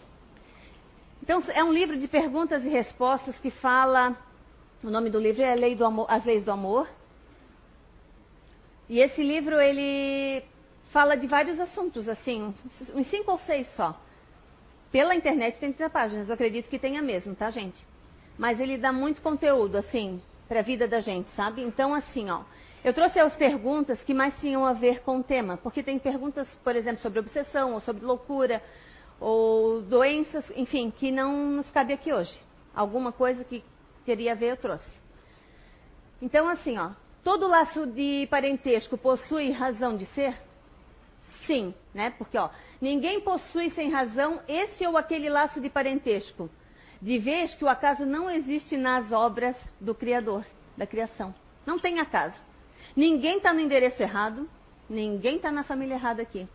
Então, 1.20 1.42
é 1.48 1.64
um 1.64 1.72
livro 1.72 1.98
de 1.98 2.06
perguntas 2.06 2.64
e 2.64 2.68
respostas 2.68 3.36
que 3.40 3.50
fala. 3.50 4.16
O 4.84 4.90
nome 4.90 5.10
do 5.10 5.18
livro 5.18 5.42
é 5.42 5.52
Lei 5.56 5.74
do 5.74 5.84
Amor, 5.84 6.06
As 6.08 6.24
Leis 6.24 6.44
do 6.44 6.52
Amor. 6.52 6.88
E 8.88 9.00
esse 9.00 9.20
livro, 9.20 9.60
ele 9.60 10.44
fala 10.92 11.16
de 11.16 11.26
vários 11.26 11.58
assuntos, 11.58 12.08
assim, 12.08 12.54
uns 12.94 13.06
cinco 13.08 13.32
ou 13.32 13.38
seis 13.40 13.66
só. 13.74 14.00
Pela 14.92 15.14
internet 15.14 15.58
tem 15.58 15.72
30 15.72 15.90
páginas, 15.90 16.28
eu 16.28 16.34
acredito 16.34 16.68
que 16.68 16.78
tenha 16.78 17.00
mesmo, 17.00 17.34
tá, 17.34 17.48
gente? 17.50 17.84
Mas 18.36 18.58
ele 18.58 18.76
dá 18.76 18.92
muito 18.92 19.22
conteúdo, 19.22 19.76
assim, 19.76 20.20
para 20.48 20.60
a 20.60 20.62
vida 20.62 20.88
da 20.88 21.00
gente, 21.00 21.28
sabe? 21.36 21.62
Então, 21.62 21.94
assim, 21.94 22.28
ó, 22.28 22.42
eu 22.82 22.92
trouxe 22.92 23.20
as 23.20 23.36
perguntas 23.36 24.02
que 24.02 24.14
mais 24.14 24.38
tinham 24.40 24.64
a 24.64 24.72
ver 24.72 25.02
com 25.02 25.18
o 25.18 25.22
tema, 25.22 25.56
porque 25.58 25.82
tem 25.82 25.98
perguntas, 25.98 26.48
por 26.64 26.74
exemplo, 26.74 27.00
sobre 27.02 27.20
obsessão, 27.20 27.74
ou 27.74 27.80
sobre 27.80 28.04
loucura, 28.04 28.62
ou 29.20 29.82
doenças, 29.82 30.50
enfim, 30.56 30.90
que 30.90 31.12
não 31.12 31.50
nos 31.50 31.70
cabe 31.70 31.92
aqui 31.92 32.12
hoje. 32.12 32.40
Alguma 32.74 33.12
coisa 33.12 33.44
que 33.44 33.62
queria 34.04 34.34
ver, 34.34 34.52
eu 34.52 34.56
trouxe. 34.56 34.98
Então, 36.22 36.48
assim, 36.48 36.78
ó, 36.78 36.90
todo 37.22 37.46
laço 37.46 37.86
de 37.86 38.26
parentesco 38.30 38.96
possui 38.96 39.50
razão 39.52 39.96
de 39.96 40.06
ser? 40.06 40.34
Sim, 41.46 41.74
né? 41.94 42.10
Porque, 42.16 42.38
ó, 42.38 42.48
ninguém 42.80 43.20
possui 43.20 43.70
sem 43.70 43.90
razão 43.90 44.40
esse 44.48 44.86
ou 44.86 44.96
aquele 44.96 45.28
laço 45.28 45.60
de 45.60 45.68
parentesco, 45.68 46.50
de 47.00 47.18
vez 47.18 47.54
que 47.54 47.64
o 47.64 47.68
acaso 47.68 48.04
não 48.04 48.30
existe 48.30 48.76
nas 48.76 49.12
obras 49.12 49.56
do 49.80 49.94
Criador, 49.94 50.44
da 50.76 50.86
criação. 50.86 51.34
Não 51.64 51.78
tem 51.78 51.98
acaso. 51.98 52.40
Ninguém 52.96 53.36
está 53.36 53.52
no 53.52 53.60
endereço 53.60 54.02
errado, 54.02 54.48
ninguém 54.88 55.36
está 55.36 55.50
na 55.50 55.62
família 55.62 55.94
errada 55.94 56.22
aqui. 56.22 56.48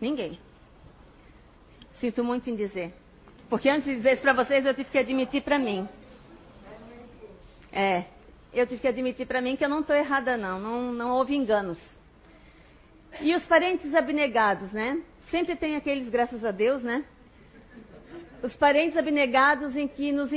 Ninguém. 0.00 0.38
Sinto 1.94 2.22
muito 2.22 2.50
em 2.50 2.54
dizer. 2.54 2.94
Porque 3.48 3.68
antes 3.68 3.84
de 3.84 3.96
dizer 3.96 4.14
isso 4.14 4.22
para 4.22 4.34
vocês, 4.34 4.66
eu 4.66 4.74
tive 4.74 4.90
que 4.90 4.98
admitir 4.98 5.42
para 5.42 5.58
mim. 5.58 5.88
É, 7.72 8.04
eu 8.52 8.66
tive 8.66 8.80
que 8.80 8.88
admitir 8.88 9.26
para 9.26 9.40
mim 9.40 9.56
que 9.56 9.64
eu 9.64 9.68
não 9.68 9.80
estou 9.80 9.96
errada, 9.96 10.36
não. 10.36 10.60
não. 10.60 10.92
Não 10.92 11.10
houve 11.12 11.34
enganos. 11.34 11.78
E 13.20 13.34
os 13.34 13.46
parentes 13.46 13.94
abnegados, 13.94 14.72
né? 14.72 15.00
Sempre 15.30 15.56
tem 15.56 15.76
aqueles, 15.76 16.08
graças 16.08 16.44
a 16.44 16.50
Deus, 16.50 16.82
né? 16.82 17.04
Os 18.42 18.54
parentes 18.54 18.96
abnegados 18.96 19.76
em 19.76 19.88
que 19.88 20.12
nos 20.12 20.30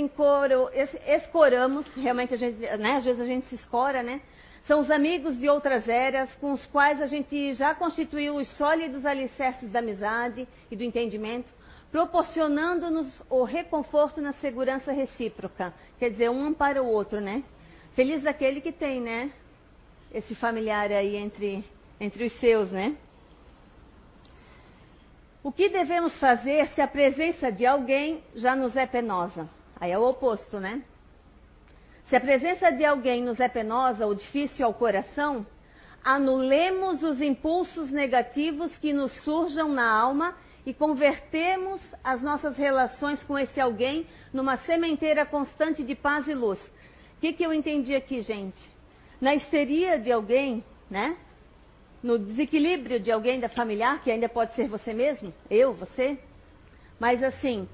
escoramos, 1.06 1.86
realmente 1.96 2.34
a 2.34 2.38
gente, 2.38 2.58
né? 2.58 2.96
às 2.96 3.06
vezes 3.06 3.22
a 3.22 3.26
gente 3.26 3.46
se 3.48 3.56
escora, 3.56 4.02
né? 4.02 4.22
São 4.66 4.80
os 4.80 4.90
amigos 4.90 5.38
de 5.38 5.48
outras 5.48 5.88
eras 5.88 6.34
com 6.36 6.54
os 6.54 6.66
quais 6.68 7.02
a 7.02 7.08
gente 7.08 7.54
já 7.54 7.76
constituiu 7.76 8.36
os 8.36 8.48
sólidos 8.58 9.06
alicerces 9.06 9.70
da 9.70 9.80
amizade 9.80 10.48
e 10.72 10.76
do 10.76 10.84
entendimento, 10.84 11.52
proporcionando-nos 11.92 13.22
o 13.30 13.44
reconforto 13.44 14.22
na 14.22 14.34
segurança 14.34 14.92
recíproca. 14.92 15.74
Quer 15.98 16.12
dizer, 16.12 16.30
um 16.30 16.54
para 16.54 16.82
o 16.82 16.88
outro, 16.88 17.20
né? 17.20 17.44
Feliz 17.96 18.24
daquele 18.24 18.62
que 18.62 18.72
tem, 18.72 19.02
né? 19.02 19.32
Esse 20.12 20.34
familiar 20.36 20.92
aí 20.92 21.16
entre 21.16 21.64
entre 22.00 22.26
os 22.26 22.34
seus, 22.40 22.72
né? 22.72 22.96
O 25.50 25.52
que 25.52 25.68
devemos 25.68 26.14
fazer 26.20 26.68
se 26.76 26.80
a 26.80 26.88
presença 26.88 27.52
de 27.52 27.66
alguém 27.66 28.24
já 28.36 28.56
nos 28.56 28.78
é 28.78 28.86
penosa? 28.86 29.50
Aí 29.80 29.92
é 29.92 29.98
o 29.98 30.08
oposto, 30.08 30.60
né? 30.60 30.84
Se 32.06 32.16
a 32.16 32.22
presença 32.22 32.72
de 32.72 32.86
alguém 32.86 33.24
nos 33.24 33.40
é 33.40 33.50
penosa 33.50 34.06
ou 34.06 34.14
difícil 34.14 34.64
ao 34.64 34.76
coração, 34.76 35.44
anulemos 36.04 37.02
os 37.02 37.20
impulsos 37.20 37.90
negativos 37.90 38.78
que 38.78 38.94
nos 38.94 39.12
surjam 39.24 39.70
na 39.70 39.92
alma 39.92 40.38
e 40.68 40.72
convertemos 40.72 41.82
as 42.04 42.22
nossas 42.22 42.56
relações 42.56 43.24
com 43.24 43.36
esse 43.36 43.60
alguém 43.60 44.06
numa 44.32 44.56
sementeira 44.58 45.26
constante 45.26 45.84
de 45.84 45.96
paz 45.96 46.28
e 46.28 46.36
luz. 46.36 46.60
O 47.18 47.22
que, 47.22 47.34
que 47.34 47.44
eu 47.44 47.52
entendi 47.52 47.96
aqui, 47.96 48.22
gente? 48.22 48.62
Na 49.20 49.34
histeria 49.34 49.98
de 49.98 50.12
alguém, 50.12 50.64
né? 50.92 51.18
No 52.02 52.18
desequilíbrio 52.18 53.00
de 53.00 53.12
alguém 53.12 53.40
da 53.40 53.50
familiar, 53.50 54.02
que 54.02 54.12
ainda 54.12 54.30
pode 54.30 54.54
ser 54.56 54.68
você 54.68 54.94
mesmo, 54.94 55.34
eu, 55.50 55.74
você. 55.74 56.18
Mas 57.00 57.22
assim, 57.24 57.68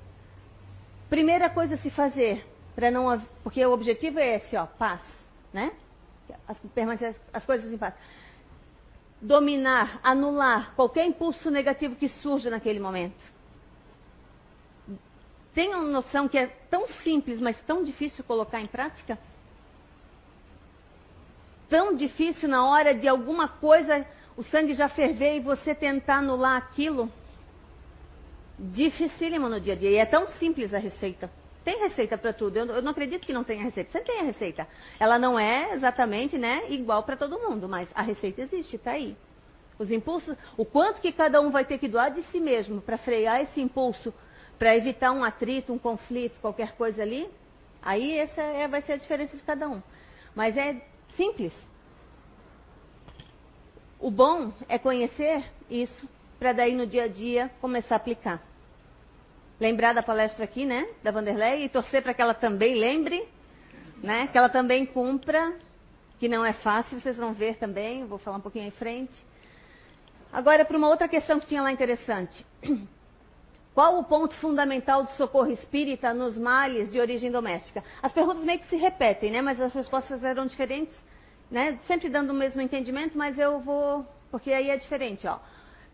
primeira 1.09 1.49
coisa 1.49 1.75
a 1.75 1.77
se 1.77 1.89
fazer, 1.89 2.45
para 2.75 2.89
não 2.91 3.19
porque 3.43 3.63
o 3.65 3.71
objetivo 3.71 4.19
é 4.19 4.35
esse, 4.35 4.55
ó, 4.55 4.65
paz, 4.65 5.01
né? 5.53 5.71
As, 6.47 6.59
permanecer 6.73 7.15
as 7.31 7.45
coisas 7.45 7.71
em 7.71 7.77
paz. 7.77 7.93
Dominar, 9.21 9.99
anular 10.03 10.73
qualquer 10.75 11.05
impulso 11.05 11.49
negativo 11.49 11.95
que 11.95 12.09
surja 12.09 12.49
naquele 12.49 12.79
momento. 12.79 13.33
Tenham 15.53 15.83
noção 15.83 16.27
que 16.27 16.37
é 16.37 16.47
tão 16.69 16.87
simples, 16.87 17.39
mas 17.39 17.59
tão 17.61 17.83
difícil 17.83 18.23
colocar 18.25 18.59
em 18.59 18.67
prática? 18.67 19.17
Tão 21.69 21.95
difícil 21.95 22.49
na 22.49 22.67
hora 22.67 22.93
de 22.93 23.07
alguma 23.07 23.47
coisa, 23.47 24.05
o 24.37 24.43
sangue 24.43 24.73
já 24.73 24.89
ferver 24.89 25.37
e 25.37 25.39
você 25.39 25.73
tentar 25.73 26.17
anular 26.17 26.57
aquilo? 26.57 27.11
Dificílimo 28.57 29.49
no 29.49 29.59
dia 29.59 29.73
a 29.73 29.77
dia. 29.77 29.89
E 29.91 29.95
é 29.97 30.05
tão 30.05 30.27
simples 30.27 30.73
a 30.73 30.77
receita. 30.77 31.29
Tem 31.63 31.79
receita 31.79 32.17
para 32.17 32.31
tudo. 32.31 32.57
Eu, 32.57 32.65
eu, 32.67 32.81
não 32.81 32.91
acredito 32.91 33.25
que 33.25 33.33
não 33.33 33.43
tenha 33.43 33.63
receita. 33.63 33.91
Você 33.91 33.99
tem 34.01 34.19
a 34.19 34.23
receita. 34.23 34.67
Ela 34.99 35.17
não 35.17 35.37
é 35.37 35.73
exatamente 35.73 36.37
né, 36.37 36.63
igual 36.69 37.03
para 37.03 37.17
todo 37.17 37.39
mundo, 37.39 37.67
mas 37.67 37.89
a 37.95 38.01
receita 38.01 38.41
existe, 38.43 38.75
está 38.75 38.91
aí. 38.91 39.17
Os 39.77 39.91
impulsos, 39.91 40.37
o 40.55 40.63
quanto 40.63 41.01
que 41.01 41.11
cada 41.11 41.41
um 41.41 41.49
vai 41.49 41.65
ter 41.65 41.77
que 41.79 41.87
doar 41.87 42.11
de 42.11 42.21
si 42.23 42.39
mesmo 42.39 42.81
para 42.81 42.97
frear 42.97 43.41
esse 43.41 43.59
impulso, 43.59 44.13
para 44.57 44.75
evitar 44.75 45.11
um 45.11 45.23
atrito, 45.23 45.73
um 45.73 45.79
conflito, 45.79 46.39
qualquer 46.39 46.73
coisa 46.73 47.01
ali, 47.01 47.27
aí 47.81 48.17
essa 48.17 48.41
é, 48.41 48.67
vai 48.67 48.81
ser 48.83 48.93
a 48.93 48.97
diferença 48.97 49.35
de 49.35 49.43
cada 49.43 49.67
um. 49.67 49.81
Mas 50.33 50.55
é 50.55 50.81
Simples. 51.15 51.53
O 53.99 54.11
bom 54.11 54.53
é 54.67 54.77
conhecer 54.77 55.43
isso 55.69 56.07
para 56.37 56.53
daí 56.53 56.75
no 56.75 56.85
dia 56.85 57.03
a 57.03 57.07
dia 57.07 57.49
começar 57.61 57.95
a 57.95 57.97
aplicar. 57.97 58.41
Lembrar 59.59 59.93
da 59.93 60.03
palestra 60.03 60.43
aqui, 60.43 60.65
né, 60.65 60.87
da 61.01 61.11
Vanderlei 61.11 61.63
e 61.63 61.69
torcer 61.69 62.03
para 62.03 62.13
que 62.13 62.21
ela 62.21 62.33
também 62.33 62.75
lembre, 62.75 63.27
né, 64.03 64.27
que 64.27 64.37
ela 64.37 64.49
também 64.49 64.85
cumpra, 64.85 65.57
que 66.19 66.27
não 66.27 66.45
é 66.45 66.53
fácil, 66.53 66.99
vocês 66.99 67.17
vão 67.17 67.33
ver 67.33 67.55
também, 67.57 68.05
vou 68.05 68.17
falar 68.17 68.37
um 68.37 68.41
pouquinho 68.41 68.67
em 68.67 68.71
frente. 68.71 69.15
Agora, 70.31 70.65
para 70.65 70.77
uma 70.77 70.89
outra 70.89 71.07
questão 71.07 71.39
que 71.39 71.47
tinha 71.47 71.61
lá 71.61 71.71
interessante. 71.71 72.45
Qual 73.73 73.99
o 73.99 74.03
ponto 74.05 74.33
fundamental 74.35 75.03
do 75.03 75.09
socorro 75.11 75.51
espírita 75.51 76.13
nos 76.13 76.37
males 76.37 76.91
de 76.91 76.99
origem 76.99 77.29
doméstica? 77.29 77.83
As 78.01 78.13
perguntas 78.13 78.45
meio 78.45 78.59
que 78.59 78.67
se 78.67 78.77
repetem, 78.77 79.31
né? 79.31 79.41
Mas 79.41 79.59
as 79.59 79.73
respostas 79.73 80.23
eram 80.23 80.45
diferentes, 80.45 80.93
né? 81.49 81.79
Sempre 81.87 82.09
dando 82.09 82.31
o 82.31 82.33
mesmo 82.33 82.61
entendimento, 82.61 83.17
mas 83.17 83.37
eu 83.37 83.59
vou, 83.59 84.05
porque 84.31 84.51
aí 84.51 84.69
é 84.69 84.77
diferente, 84.77 85.27
ó. 85.27 85.39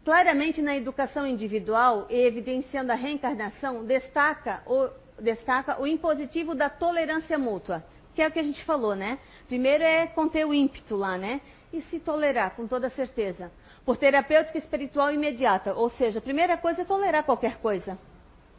Claramente 0.04 0.62
na 0.62 0.76
educação 0.76 1.28
individual 1.28 2.08
e 2.10 2.16
evidenciando 2.16 2.92
a 2.92 2.96
reencarnação, 2.96 3.86
destaca 3.86 4.64
o, 4.66 4.90
destaca 5.22 5.80
o 5.80 5.86
impositivo 5.86 6.56
da 6.56 6.70
tolerância 6.70 7.38
mútua. 7.38 7.84
que 8.14 8.22
é 8.22 8.28
o 8.28 8.32
que 8.32 8.40
a 8.40 8.44
gente 8.44 8.64
falou, 8.66 8.96
né? 8.96 9.20
Primeiro 9.48 9.84
é 9.84 10.08
conter 10.08 10.46
o 10.46 10.54
ímpeto 10.54 10.96
lá, 10.96 11.18
né? 11.18 11.40
E 11.72 11.82
se 11.84 12.00
tolerar, 12.00 12.56
com 12.56 12.68
toda 12.68 12.90
certeza. 12.90 13.52
Por 13.86 13.96
terapêutica 13.96 14.58
espiritual 14.58 15.12
imediata. 15.14 15.74
Ou 15.74 15.90
seja, 15.90 16.20
a 16.20 16.22
primeira 16.22 16.58
coisa 16.58 16.82
é 16.82 16.86
tolerar 16.86 17.24
qualquer 17.24 17.58
coisa. 17.58 17.98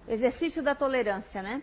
Exercício 0.09 0.63
da 0.63 0.75
tolerância, 0.75 1.43
né? 1.43 1.63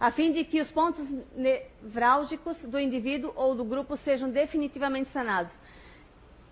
A 0.00 0.12
fim 0.12 0.30
de 0.30 0.44
que 0.44 0.60
os 0.60 0.70
pontos 0.70 1.08
nevrálgicos 1.34 2.56
do 2.62 2.78
indivíduo 2.78 3.32
ou 3.34 3.54
do 3.54 3.64
grupo 3.64 3.96
sejam 3.96 4.30
definitivamente 4.30 5.10
sanados. 5.10 5.52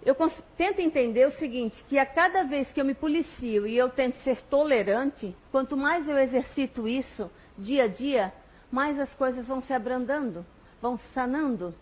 Eu 0.05 0.17
tento 0.57 0.81
entender 0.81 1.27
o 1.27 1.33
seguinte, 1.33 1.83
que 1.89 1.99
a 1.99 2.07
cada 2.07 2.45
vez 2.45 2.73
que 2.73 2.81
eu 2.81 2.85
me 2.85 2.95
policio 2.95 3.67
e 3.67 3.77
eu 3.77 3.89
tento 3.89 4.15
ser 4.23 4.41
tolerante, 4.43 5.35
quanto 5.51 5.77
mais 5.77 6.09
eu 6.09 6.19
exercito 6.19 6.87
isso 6.89 7.31
dia 7.59 7.85
a 7.85 7.89
dia, 7.89 8.33
mais 8.71 8.99
as 8.99 9.13
coisas 9.15 9.47
vão 9.47 9.61
se 9.61 9.73
abrandando, 9.73 10.45
vão 10.81 10.97
se 10.97 11.07
sanando. 11.13 11.75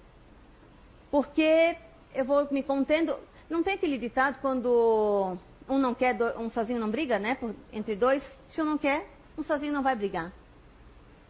Porque 1.11 1.77
eu 2.15 2.25
vou 2.25 2.47
me 2.51 2.63
contendo. 2.63 3.17
Não 3.49 3.63
tem 3.63 3.75
aquele 3.75 3.99
ditado 3.99 4.39
quando 4.41 5.37
um 5.69 5.79
não 5.79 5.95
quer, 5.95 6.17
um 6.39 6.51
sozinho 6.51 6.81
não 6.81 6.91
briga, 6.91 7.19
né? 7.19 7.37
Entre 7.73 7.95
dois. 7.95 8.23
Se 8.49 8.61
um 8.61 8.65
não 8.65 8.79
quer, 8.79 9.07
um 9.37 9.43
sozinho 9.43 9.73
não 9.73 9.83
vai 9.83 9.95
brigar. 9.95 10.33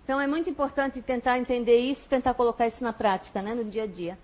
Então 0.05 0.21
é 0.21 0.27
muito 0.27 0.51
importante 0.51 1.01
tentar 1.01 1.39
entender 1.39 1.79
isso, 1.79 2.07
tentar 2.09 2.35
colocar 2.35 2.69
isso 2.69 2.85
na 2.85 2.93
prática, 2.93 3.41
né? 3.41 3.55
No 3.55 3.65
dia 3.65 3.85
a 3.85 3.87
dia. 3.87 4.19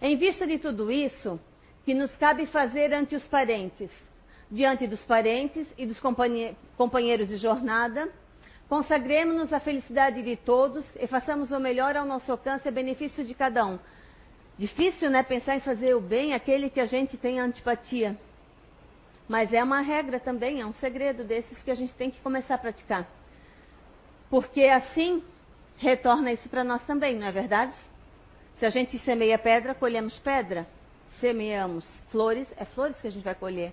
Em 0.00 0.16
vista 0.16 0.46
de 0.46 0.58
tudo 0.58 0.90
isso, 0.90 1.38
que 1.84 1.92
nos 1.92 2.14
cabe 2.16 2.46
fazer 2.46 2.94
ante 2.94 3.16
os 3.16 3.26
parentes, 3.26 3.90
diante 4.48 4.86
dos 4.86 5.04
parentes 5.04 5.66
e 5.76 5.84
dos 5.84 6.00
companheiros 6.76 7.28
de 7.28 7.36
jornada, 7.36 8.08
consagremos-nos 8.68 9.52
à 9.52 9.58
felicidade 9.58 10.22
de 10.22 10.36
todos 10.36 10.86
e 10.96 11.06
façamos 11.08 11.50
o 11.50 11.58
melhor 11.58 11.96
ao 11.96 12.06
nosso 12.06 12.30
alcance 12.30 12.68
a 12.68 12.70
benefício 12.70 13.24
de 13.24 13.34
cada 13.34 13.66
um. 13.66 13.78
Difícil, 14.56 15.10
né, 15.10 15.22
pensar 15.22 15.56
em 15.56 15.60
fazer 15.60 15.94
o 15.94 16.00
bem 16.00 16.34
àquele 16.34 16.70
que 16.70 16.80
a 16.80 16.86
gente 16.86 17.16
tem 17.16 17.40
antipatia. 17.40 18.16
Mas 19.28 19.52
é 19.52 19.62
uma 19.62 19.80
regra 19.80 20.20
também, 20.20 20.60
é 20.60 20.66
um 20.66 20.72
segredo 20.74 21.24
desses 21.24 21.60
que 21.62 21.70
a 21.70 21.74
gente 21.74 21.94
tem 21.94 22.10
que 22.10 22.20
começar 22.20 22.54
a 22.54 22.58
praticar. 22.58 23.06
Porque 24.30 24.64
assim 24.64 25.22
retorna 25.76 26.32
isso 26.32 26.48
para 26.48 26.64
nós 26.64 26.82
também, 26.84 27.16
não 27.16 27.26
é 27.26 27.32
verdade? 27.32 27.74
Se 28.58 28.66
a 28.66 28.70
gente 28.70 28.98
semeia 29.00 29.38
pedra, 29.38 29.74
colhemos 29.74 30.18
pedra. 30.18 30.66
Semeamos 31.20 31.88
flores, 32.10 32.46
é 32.56 32.64
flores 32.64 33.00
que 33.00 33.06
a 33.06 33.10
gente 33.10 33.24
vai 33.24 33.34
colher. 33.34 33.72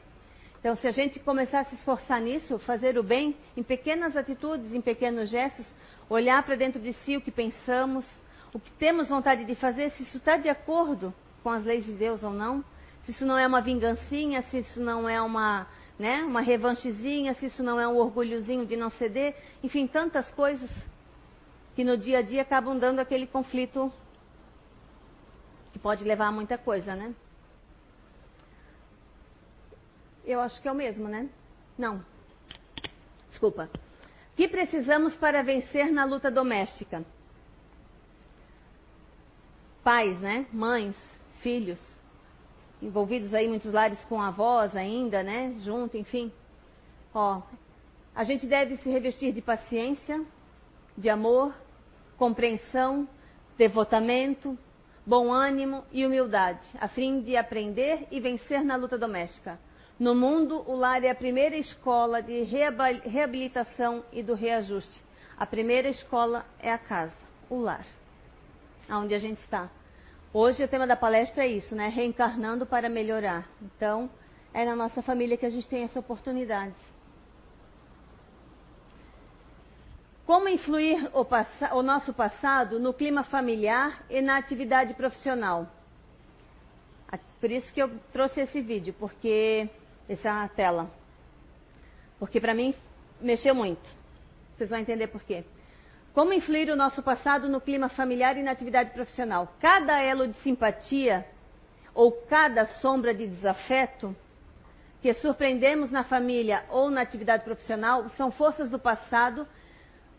Então, 0.60 0.76
se 0.76 0.88
a 0.88 0.92
gente 0.92 1.20
começar 1.20 1.60
a 1.60 1.64
se 1.66 1.76
esforçar 1.76 2.20
nisso, 2.20 2.58
fazer 2.60 2.98
o 2.98 3.04
bem 3.04 3.36
em 3.56 3.62
pequenas 3.62 4.18
atitudes, 4.18 4.74
em 4.74 4.82
pequenos 4.82 5.30
gestos, 5.30 5.72
olhar 6.10 6.42
para 6.44 6.56
dentro 6.56 6.82
de 6.82 6.94
si 6.94 7.16
o 7.16 7.22
que 7.22 7.30
pensamos, 7.30 8.06
o 8.52 8.60
que 8.60 8.72
temos 8.72 9.10
vontade 9.10 9.46
de 9.46 9.54
fazer, 9.54 9.92
se 9.92 10.04
isso 10.04 10.18
está 10.18 10.38
de 10.38 10.50
acordo 10.50 11.14
com 11.44 11.52
as 11.52 11.64
leis 11.64 11.86
de 11.86 11.92
Deus 11.92 12.24
ou 12.24 12.32
não, 12.32 12.64
se 13.06 13.12
isso 13.12 13.26
não 13.26 13.38
é 13.38 13.46
uma 13.46 13.62
vingancinha, 13.62 14.42
se 14.44 14.58
isso 14.58 14.82
não 14.82 15.08
é 15.08 15.22
uma, 15.22 15.68
né, 15.98 16.24
uma 16.24 16.42
revanchezinha, 16.42 17.34
se 17.36 17.46
isso 17.46 17.64
não 17.64 17.80
é 17.80 17.88
um 17.88 17.98
orgulhozinho 17.98 18.66
de 18.66 18.76
não 18.76 18.90
ceder, 18.90 19.36
enfim, 19.64 19.88
tantas 19.88 20.30
coisas 20.32 20.70
que 21.76 21.84
no 21.84 21.98
dia 21.98 22.20
a 22.20 22.22
dia 22.22 22.42
acabam 22.42 22.78
dando 22.78 23.00
aquele 23.00 23.28
conflito 23.28 23.92
que 25.72 25.80
pode 25.80 26.04
levar 26.04 26.28
a 26.28 26.32
muita 26.32 26.58
coisa, 26.58 26.96
né? 26.96 27.14
Eu 30.26 30.40
acho 30.42 30.62
que 30.62 30.68
é 30.68 30.72
o 30.72 30.76
mesmo, 30.76 31.08
né? 31.08 31.30
Não. 31.78 32.04
Desculpa. 33.30 33.70
Que 34.36 34.48
precisamos 34.48 35.16
para 35.18 35.44
vencer 35.44 35.92
na 35.92 36.04
luta 36.04 36.32
doméstica? 36.32 37.06
Pais, 39.84 40.20
né? 40.20 40.48
Mães, 40.52 40.96
filhos, 41.42 41.80
envolvidos 42.82 43.34
aí 43.34 43.48
muitos 43.48 43.72
lares 43.72 44.04
com 44.06 44.22
avós 44.22 44.76
ainda, 44.76 45.24
né? 45.24 45.56
Junto, 45.60 45.98
enfim. 45.98 46.32
Ó, 47.14 47.42
a 48.14 48.24
gente 48.24 48.46
deve 48.46 48.78
se 48.78 48.90
revestir 48.90 49.32
de 49.32 49.42
paciência, 49.42 50.24
de 50.98 51.10
amor, 51.10 51.54
compreensão, 52.18 53.08
devotamento, 53.58 54.58
bom 55.06 55.32
ânimo 55.32 55.84
e 55.92 56.06
humildade, 56.06 56.68
a 56.80 56.88
fim 56.88 57.22
de 57.22 57.38
aprender 57.38 58.08
e 58.12 58.20
vencer 58.20 58.64
na 58.64 58.76
luta 58.76 58.98
doméstica. 58.98 59.60
No 59.98 60.14
mundo, 60.14 60.64
o 60.70 60.76
lar 60.76 61.04
é 61.04 61.10
a 61.10 61.16
primeira 61.16 61.56
escola 61.56 62.22
de 62.22 62.44
reabilitação 62.44 64.04
e 64.12 64.22
do 64.22 64.34
reajuste. 64.34 65.02
A 65.38 65.46
primeira 65.46 65.88
escola 65.88 66.46
é 66.60 66.72
a 66.72 66.78
casa, 66.78 67.16
o 67.50 67.60
lar, 67.60 67.86
onde 68.90 69.14
a 69.14 69.20
gente 69.20 69.40
está. 69.42 69.70
Hoje 70.38 70.62
o 70.62 70.68
tema 70.68 70.86
da 70.86 70.98
palestra 70.98 71.46
é 71.46 71.48
isso, 71.48 71.74
né? 71.74 71.88
Reencarnando 71.88 72.66
para 72.66 72.90
melhorar. 72.90 73.50
Então, 73.62 74.10
é 74.54 74.66
na 74.66 74.76
nossa 74.76 75.02
família 75.02 75.38
que 75.38 75.46
a 75.46 75.50
gente 75.50 75.66
tem 75.66 75.86
essa 75.86 75.98
oportunidade. 75.98 76.76
Como 80.26 80.50
influir 80.50 81.10
o, 81.14 81.26
o 81.78 81.82
nosso 81.82 82.14
passado 82.14 82.82
no 82.82 82.94
clima 82.94 83.24
familiar 83.24 84.04
e 84.10 84.22
na 84.22 84.36
atividade 84.36 84.94
profissional? 84.94 85.72
Por 87.40 87.50
isso 87.50 87.74
que 87.74 87.82
eu 87.82 87.98
trouxe 88.12 88.42
esse 88.42 88.60
vídeo, 88.60 88.94
porque 89.00 89.70
essa 90.10 90.50
tela. 90.50 90.92
Porque 92.20 92.42
para 92.42 92.54
mim 92.54 92.76
mexeu 93.22 93.56
muito. 93.56 93.90
Vocês 94.58 94.70
vão 94.70 94.80
entender 94.80 95.08
por 95.08 95.24
quê. 95.24 95.46
Como 96.16 96.32
influir 96.32 96.70
o 96.70 96.78
nosso 96.78 97.04
passado 97.04 97.50
no 97.50 97.60
clima 97.60 97.90
familiar 97.90 98.38
e 98.38 98.42
na 98.42 98.52
atividade 98.52 98.92
profissional? 98.92 99.54
Cada 99.60 100.02
elo 100.02 100.30
de 100.30 100.38
simpatia 100.38 101.28
ou 101.94 102.10
cada 102.10 102.66
sombra 102.66 103.14
de 103.14 103.28
desafeto 103.28 104.16
que 105.02 105.14
surpreendemos 105.16 105.92
na 105.92 106.06
família 106.06 106.64
ou 106.70 106.90
na 106.90 107.02
atividade 107.02 107.44
profissional 107.44 108.08
são 108.12 108.32
forças 108.32 108.70
do 108.70 108.80
passado 108.80 109.46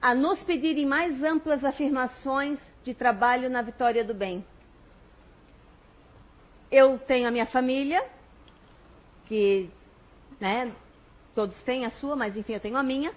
a 0.01 0.15
nos 0.15 0.39
pedirem 0.45 0.85
mais 0.85 1.23
amplas 1.23 1.65
afirmações 1.65 2.59
de 2.85 2.93
trabalho 2.93 3.49
na 3.49 3.63
vitória 3.63 4.05
do 4.05 4.13
bem. 4.13 4.45
Eu 6.71 6.99
tenho 6.99 7.27
a 7.27 7.31
minha 7.31 7.47
família, 7.47 8.07
que 9.25 9.71
né, 10.39 10.71
todos 11.35 11.59
têm 11.63 11.87
a 11.87 11.91
sua, 11.91 12.15
mas 12.15 12.37
enfim, 12.37 12.53
eu 12.53 12.61
tenho 12.61 12.77
a 12.77 12.83
minha. 12.83 13.15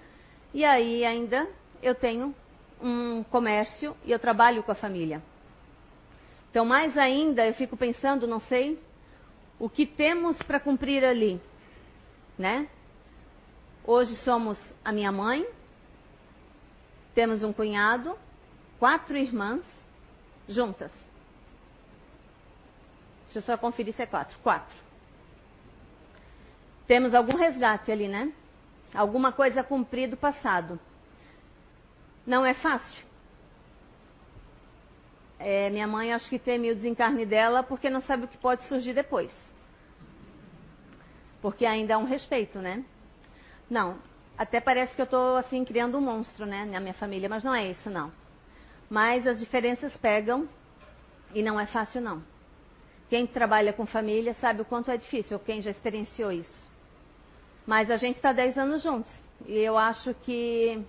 E 0.53 0.63
aí 0.63 1.03
ainda 1.03 1.45
eu 1.83 1.93
tenho 1.93 2.33
um 2.81 3.23
comércio 3.23 3.95
e 4.05 4.11
eu 4.11 4.19
trabalho 4.19 4.63
com 4.63 4.71
a 4.71 4.75
família. 4.75 5.21
Então, 6.49 6.65
mais 6.65 6.97
ainda, 6.97 7.45
eu 7.45 7.53
fico 7.53 7.77
pensando, 7.77 8.27
não 8.27 8.39
sei, 8.39 8.81
o 9.59 9.69
que 9.69 9.85
temos 9.85 10.41
para 10.43 10.59
cumprir 10.59 11.03
ali, 11.05 11.39
né? 12.37 12.67
Hoje 13.85 14.15
somos 14.17 14.57
a 14.83 14.91
minha 14.91 15.11
mãe, 15.11 15.47
temos 17.13 17.43
um 17.43 17.51
cunhado, 17.51 18.17
quatro 18.79 19.17
irmãs 19.17 19.61
juntas. 20.47 20.91
Deixa 23.25 23.39
eu 23.39 23.43
só 23.43 23.57
conferir 23.57 23.93
se 23.93 24.01
é 24.01 24.05
quatro. 24.07 24.37
Quatro. 24.39 24.75
Temos 26.87 27.13
algum 27.13 27.35
resgate 27.35 27.91
ali, 27.91 28.07
né? 28.07 28.33
Alguma 28.95 29.31
coisa 29.31 29.63
cumprido 29.63 30.17
passado. 30.17 30.79
Não 32.29 32.45
é 32.45 32.53
fácil. 32.53 33.03
É, 35.39 35.67
minha 35.71 35.87
mãe 35.87 36.13
acho 36.13 36.29
que 36.29 36.37
teme 36.37 36.69
o 36.69 36.75
desencarne 36.75 37.25
dela 37.25 37.63
porque 37.63 37.89
não 37.89 38.03
sabe 38.03 38.25
o 38.25 38.27
que 38.27 38.37
pode 38.37 38.65
surgir 38.65 38.93
depois. 38.93 39.31
Porque 41.41 41.65
ainda 41.65 41.95
há 41.95 41.97
um 41.97 42.03
respeito, 42.03 42.59
né? 42.59 42.85
Não, 43.67 43.97
até 44.37 44.61
parece 44.61 44.95
que 44.95 45.01
eu 45.01 45.05
estou 45.05 45.37
assim 45.37 45.65
criando 45.65 45.97
um 45.97 46.01
monstro, 46.01 46.45
né, 46.45 46.65
na 46.65 46.79
minha 46.79 46.93
família, 46.93 47.27
mas 47.27 47.43
não 47.43 47.55
é 47.55 47.71
isso 47.71 47.89
não. 47.89 48.11
Mas 48.87 49.25
as 49.25 49.39
diferenças 49.39 49.97
pegam 49.97 50.47
e 51.33 51.41
não 51.41 51.59
é 51.59 51.65
fácil 51.65 51.99
não. 51.99 52.21
Quem 53.09 53.25
trabalha 53.25 53.73
com 53.73 53.87
família 53.87 54.35
sabe 54.35 54.61
o 54.61 54.65
quanto 54.65 54.91
é 54.91 54.97
difícil, 54.97 55.39
quem 55.39 55.63
já 55.63 55.71
experienciou 55.71 56.31
isso. 56.31 56.69
Mas 57.65 57.89
a 57.89 57.97
gente 57.97 58.17
está 58.17 58.31
10 58.31 58.55
anos 58.55 58.83
juntos. 58.83 59.11
E 59.47 59.57
eu 59.57 59.79
acho 59.79 60.13
que 60.13 60.85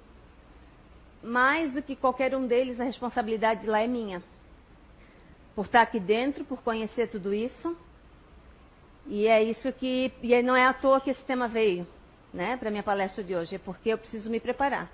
mais 1.23 1.73
do 1.73 1.83
que 1.83 1.95
qualquer 1.95 2.35
um 2.35 2.47
deles, 2.47 2.81
a 2.81 2.85
responsabilidade 2.85 3.67
lá 3.67 3.81
é 3.81 3.87
minha. 3.87 4.23
Por 5.55 5.67
estar 5.67 5.83
aqui 5.83 6.01
dentro, 6.01 6.45
por 6.45 6.63
conhecer 6.63 7.09
tudo 7.09 7.35
isso. 7.35 7.77
E 9.07 9.27
é 9.27 9.43
isso 9.43 9.73
que. 9.73 10.13
E 10.23 10.43
não 10.43 10.57
é 10.57 10.67
à 10.67 10.73
toa 10.73 11.01
que 11.01 11.11
esse 11.11 11.23
tema 11.25 11.49
veio, 11.49 11.87
né, 12.33 12.57
para 12.57 12.71
minha 12.71 12.83
palestra 12.83 13.23
de 13.23 13.35
hoje. 13.35 13.57
É 13.57 13.59
porque 13.59 13.91
eu 13.91 13.99
preciso 13.99 14.31
me 14.31 14.41
preparar. 14.41 14.91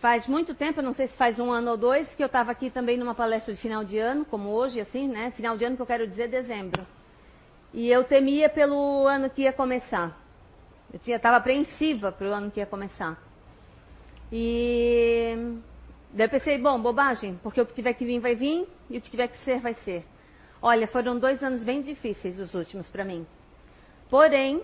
Faz 0.00 0.26
muito 0.26 0.54
tempo, 0.54 0.80
não 0.80 0.94
sei 0.94 1.08
se 1.08 1.16
faz 1.16 1.38
um 1.38 1.50
ano 1.50 1.72
ou 1.72 1.76
dois, 1.76 2.08
que 2.14 2.22
eu 2.22 2.26
estava 2.26 2.50
aqui 2.50 2.70
também 2.70 2.96
numa 2.96 3.14
palestra 3.14 3.52
de 3.52 3.60
final 3.60 3.84
de 3.84 3.98
ano, 3.98 4.24
como 4.24 4.48
hoje, 4.48 4.80
assim, 4.80 5.06
né? 5.06 5.30
Final 5.32 5.58
de 5.58 5.64
ano 5.64 5.76
que 5.76 5.82
eu 5.82 5.86
quero 5.86 6.06
dizer 6.06 6.28
dezembro. 6.28 6.86
E 7.72 7.88
eu 7.88 8.02
temia 8.04 8.48
pelo 8.48 9.06
ano 9.06 9.28
que 9.28 9.42
ia 9.42 9.52
começar. 9.52 10.18
Eu 10.92 11.16
estava 11.16 11.36
apreensiva 11.36 12.10
para 12.10 12.28
o 12.28 12.32
ano 12.32 12.50
que 12.50 12.60
ia 12.60 12.66
começar. 12.66 13.29
E 14.32 15.60
Daí 16.12 16.26
eu 16.26 16.30
pensei, 16.30 16.58
bom, 16.58 16.80
bobagem, 16.80 17.38
porque 17.42 17.60
o 17.60 17.66
que 17.66 17.72
tiver 17.72 17.94
que 17.94 18.04
vir 18.04 18.18
vai 18.18 18.34
vir 18.34 18.66
e 18.88 18.98
o 18.98 19.00
que 19.00 19.10
tiver 19.10 19.28
que 19.28 19.38
ser 19.44 19.60
vai 19.60 19.74
ser. 19.74 20.04
Olha, 20.60 20.88
foram 20.88 21.18
dois 21.18 21.42
anos 21.42 21.62
bem 21.62 21.82
difíceis 21.82 22.38
os 22.40 22.52
últimos 22.52 22.90
para 22.90 23.04
mim. 23.04 23.24
Porém, 24.08 24.60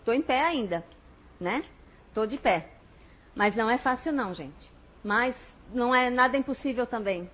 estou 0.00 0.12
em 0.12 0.20
pé 0.20 0.40
ainda, 0.40 0.84
né? 1.40 1.64
Estou 2.08 2.26
de 2.26 2.36
pé. 2.36 2.68
Mas 3.34 3.54
não 3.54 3.70
é 3.70 3.78
fácil 3.78 4.12
não, 4.12 4.34
gente. 4.34 4.70
Mas 5.04 5.36
não 5.72 5.94
é 5.94 6.10
nada 6.10 6.36
impossível 6.36 6.84
também. 6.84 7.30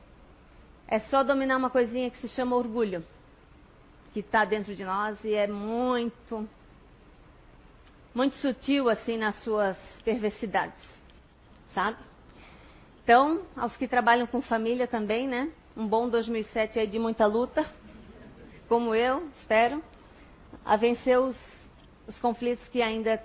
É 0.87 0.98
só 1.00 1.22
dominar 1.22 1.57
uma 1.57 1.70
coisinha 1.70 2.11
que 2.11 2.18
se 2.18 2.28
chama 2.28 2.54
orgulho, 2.54 3.04
que 4.12 4.20
está 4.20 4.44
dentro 4.44 4.74
de 4.74 4.85
nós 4.85 5.18
e 5.24 5.35
é 5.35 5.46
muito, 5.46 6.48
muito 8.14 8.37
sutil 8.37 8.90
assim 8.90 9.16
nas 9.16 9.37
suas 9.42 9.76
perversidades, 10.04 10.81
sabe? 11.78 11.98
Então, 13.04 13.42
aos 13.56 13.76
que 13.76 13.86
trabalham 13.86 14.26
com 14.26 14.42
família 14.42 14.88
também, 14.88 15.28
né? 15.28 15.48
Um 15.76 15.86
bom 15.86 16.08
2007 16.08 16.76
aí 16.76 16.88
de 16.88 16.98
muita 16.98 17.24
luta, 17.24 17.64
como 18.68 18.96
eu, 18.96 19.28
espero, 19.28 19.80
a 20.64 20.76
vencer 20.76 21.16
os, 21.20 21.36
os 22.08 22.18
conflitos 22.18 22.66
que 22.70 22.82
ainda 22.82 23.22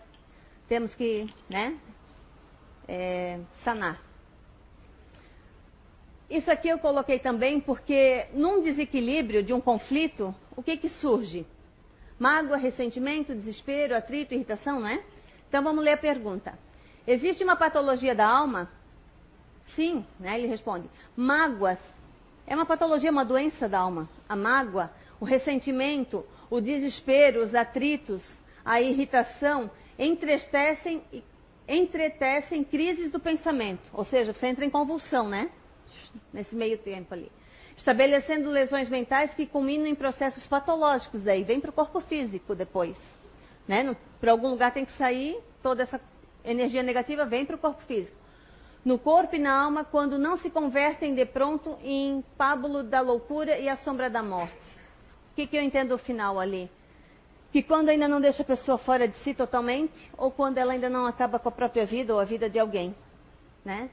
temos 0.69 0.93
que, 0.93 1.27
né? 1.49 1.79
É, 2.87 3.39
sanar. 3.63 3.99
Isso 6.29 6.51
aqui 6.51 6.67
eu 6.67 6.77
coloquei 6.77 7.17
também 7.17 7.59
porque 7.59 8.27
num 8.33 8.61
desequilíbrio 8.61 9.41
de 9.41 9.51
um 9.51 9.59
conflito, 9.59 10.33
o 10.55 10.61
que 10.61 10.77
que 10.77 10.89
surge? 10.89 11.43
Mágoa, 12.19 12.57
ressentimento, 12.57 13.33
desespero, 13.33 13.95
atrito, 13.95 14.35
irritação, 14.35 14.79
não 14.79 14.87
é? 14.87 15.03
Então 15.49 15.63
vamos 15.63 15.83
ler 15.83 15.93
a 15.93 15.97
pergunta. 15.97 16.53
Existe 17.07 17.43
uma 17.43 17.55
patologia 17.55 18.15
da 18.15 18.27
alma? 18.27 18.69
Sim, 19.75 20.05
né? 20.19 20.37
Ele 20.37 20.47
responde. 20.47 20.89
Mágoas 21.15 21.79
é 22.45 22.55
uma 22.55 22.65
patologia, 22.65 23.11
uma 23.11 23.25
doença 23.25 23.67
da 23.67 23.79
alma. 23.79 24.09
A 24.27 24.35
mágoa, 24.35 24.91
o 25.19 25.25
ressentimento, 25.25 26.25
o 26.49 26.61
desespero, 26.61 27.43
os 27.43 27.53
atritos, 27.55 28.23
a 28.63 28.81
irritação 28.81 29.69
entristecem, 29.97 31.03
entretecem 31.67 32.63
crises 32.63 33.11
do 33.11 33.19
pensamento. 33.19 33.89
Ou 33.93 34.03
seja, 34.03 34.33
você 34.33 34.47
entra 34.47 34.65
em 34.65 34.69
convulsão, 34.69 35.27
né? 35.27 35.49
nesse 36.31 36.55
meio 36.55 36.77
tempo 36.77 37.13
ali. 37.13 37.31
Estabelecendo 37.75 38.49
lesões 38.49 38.87
mentais 38.89 39.33
que 39.33 39.45
culminam 39.45 39.87
em 39.87 39.95
processos 39.95 40.45
patológicos, 40.47 41.23
daí 41.23 41.43
vem 41.43 41.59
para 41.59 41.71
o 41.71 41.73
corpo 41.73 41.99
físico 42.01 42.53
depois. 42.53 42.95
Né? 43.67 43.95
Para 44.19 44.31
algum 44.31 44.49
lugar 44.49 44.73
tem 44.73 44.85
que 44.85 44.93
sair, 44.93 45.37
toda 45.61 45.83
essa 45.83 45.99
energia 46.43 46.84
negativa 46.84 47.25
vem 47.25 47.45
para 47.45 47.56
o 47.56 47.60
corpo 47.60 47.82
físico. 47.84 48.17
No 48.84 48.99
corpo 48.99 49.36
e 49.36 49.39
na 49.39 49.63
alma, 49.63 49.86
quando 49.86 50.19
não 50.19 50.38
se 50.38 50.49
convertem 50.49 51.15
de 51.15 51.25
pronto 51.25 51.77
em 51.82 52.23
pábulo 52.38 52.84
da 52.84 52.99
loucura 52.99 53.58
e 53.58 53.69
a 53.69 53.77
sombra 53.77 54.10
da 54.10 54.21
morte. 54.21 54.53
O 55.32 55.36
que, 55.36 55.47
que 55.47 55.56
eu 55.56 55.62
entendo 55.62 55.93
o 55.93 55.97
final 55.97 56.39
ali? 56.39 56.69
Que 57.51 57.63
quando 57.63 57.89
ainda 57.89 58.08
não 58.08 58.19
deixa 58.19 58.43
a 58.43 58.45
pessoa 58.45 58.77
fora 58.77 59.08
de 59.08 59.15
si 59.19 59.34
totalmente, 59.34 60.10
ou 60.17 60.29
quando 60.32 60.58
ela 60.58 60.73
ainda 60.73 60.89
não 60.89 61.06
acaba 61.06 61.39
com 61.39 61.47
a 61.47 61.51
própria 61.51 61.86
vida 61.86 62.13
ou 62.13 62.19
a 62.19 62.25
vida 62.25 62.49
de 62.49 62.60
alguém. 62.60 62.93
Né? 63.63 63.89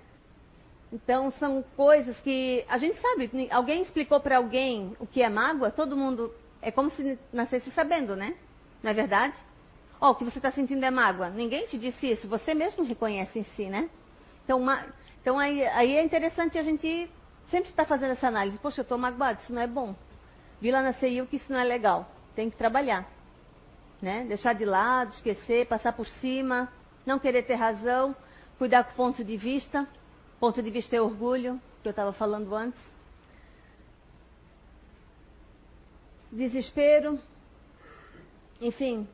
Então 0.93 1.31
são 1.33 1.65
coisas 1.77 2.19
que 2.21 2.65
a 2.69 2.77
gente 2.77 2.99
sabe. 3.01 3.31
Alguém 3.51 3.83
explicou 3.83 4.19
para 4.19 4.39
alguém 4.39 4.97
o 4.99 5.07
que 5.07 5.23
é 5.23 5.29
mágoa, 5.29 5.71
todo 5.71 5.97
mundo 5.97 6.35
é 6.61 6.71
como 6.73 6.91
se 6.91 7.19
nascesse 7.33 7.71
sabendo, 7.71 8.17
né? 8.17 8.35
Não 8.83 8.91
é 8.91 8.95
verdade? 8.95 9.37
Oh, 10.01 10.11
o 10.11 10.15
que 10.15 10.25
você 10.25 10.39
está 10.39 10.51
sentindo 10.51 10.83
é 10.83 10.91
mágoa. 10.91 11.29
Ninguém 11.29 11.67
te 11.67 11.77
disse 11.77 12.11
isso, 12.11 12.27
você 12.27 12.55
mesmo 12.55 12.85
reconhece 12.85 13.39
em 13.39 13.45
si, 13.55 13.67
né? 13.67 13.91
Então, 14.45 14.65
então 15.21 15.39
aí, 15.39 15.63
aí, 15.67 15.97
é 15.97 16.03
interessante 16.03 16.59
a 16.59 16.63
gente 16.63 17.11
sempre 17.51 17.69
estar 17.69 17.85
fazendo 17.85 18.13
essa 18.13 18.29
análise. 18.29 18.59
Poxa, 18.59 18.81
eu 18.81 18.83
estou 18.83 18.97
magoado, 18.97 19.41
isso 19.43 19.53
não 19.53 19.61
é 19.61 19.67
bom. 19.67 19.95
Vi 20.61 20.71
lá 20.71 20.83
na 20.83 20.95
CIU 20.95 21.27
que 21.27 21.37
isso 21.37 21.53
não 21.53 21.61
é 21.61 21.65
legal. 21.65 22.11
Tem 22.35 22.49
que 22.49 22.57
trabalhar. 22.57 23.07
Né? 24.01 24.25
Deixar 24.25 24.55
de 24.55 24.65
lado, 24.65 25.11
esquecer, 25.11 25.67
passar 25.67 25.93
por 25.93 26.07
cima, 26.07 26.73
não 27.05 27.19
querer 27.19 27.43
ter 27.43 27.57
razão, 27.57 28.17
cuidar 28.59 28.85
com 28.85 28.93
o 28.93 28.95
ponto 28.95 29.23
de 29.23 29.37
vista. 29.37 29.87
Ponto 30.39 30.63
de 30.63 30.71
vista 30.71 30.97
é 30.97 31.01
orgulho, 31.03 31.61
que 31.83 31.89
eu 31.89 31.91
estava 31.91 32.15
falando 32.15 32.55
antes. 32.55 32.81
Desespero. 36.33 37.19
Enfim, 38.59 39.07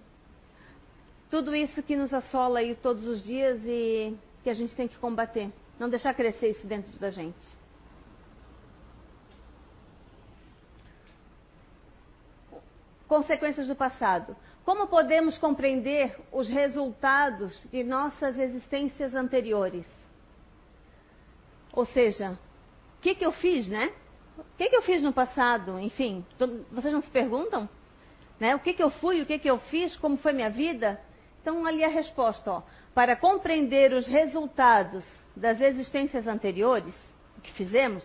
tudo 1.31 1.55
isso 1.55 1.83
que 1.83 1.97
nos 1.97 2.13
assola 2.13 2.61
aí 2.61 2.75
todos 2.75 3.07
os 3.07 3.23
dias 3.25 3.61
e 3.65 4.17
que 4.43 4.51
a 4.51 4.55
gente 4.55 4.75
tem 4.75 4.87
que 4.87 4.97
combater. 4.99 5.51
Não 5.79 5.89
deixar 5.89 6.15
crescer 6.15 6.51
isso 6.51 6.67
dentro 6.67 6.97
da 6.99 7.11
gente. 7.11 7.57
Consequências 13.09 13.69
do 13.69 13.75
passado. 13.75 14.37
Como 14.65 14.89
podemos 14.89 15.39
compreender 15.39 16.17
os 16.33 16.49
resultados 16.49 17.67
de 17.71 17.85
nossas 17.85 18.39
existências 18.39 19.15
anteriores? 19.15 19.87
Ou 21.73 21.85
seja, 21.85 22.39
o 22.99 23.03
que, 23.03 23.15
que 23.15 23.25
eu 23.25 23.33
fiz, 23.33 23.69
né? 23.69 23.93
O 24.39 24.57
que, 24.57 24.69
que 24.69 24.77
eu 24.77 24.83
fiz 24.83 25.03
no 25.03 25.13
passado? 25.13 25.79
Enfim, 25.79 26.25
vocês 26.73 26.93
não 26.93 27.01
se 27.01 27.11
perguntam? 27.11 27.69
Né? 28.41 28.55
O 28.55 28.59
que, 28.59 28.75
que 28.75 28.83
eu 28.83 28.91
fui, 28.91 29.23
o 29.23 29.27
que, 29.27 29.39
que 29.39 29.49
eu 29.49 29.59
fiz, 29.59 29.97
como 29.97 30.17
foi 30.17 30.33
minha 30.33 30.51
vida? 30.51 31.01
Então, 31.47 31.65
ali 31.65 31.85
a 31.85 31.89
resposta, 31.89 32.51
ó. 32.51 32.63
Para 32.93 33.15
compreender 33.15 33.93
os 33.93 34.05
resultados 34.05 35.07
das 35.37 35.61
existências 35.61 36.27
anteriores, 36.27 36.93
o 37.39 37.41
que 37.41 37.53
fizemos, 37.53 38.05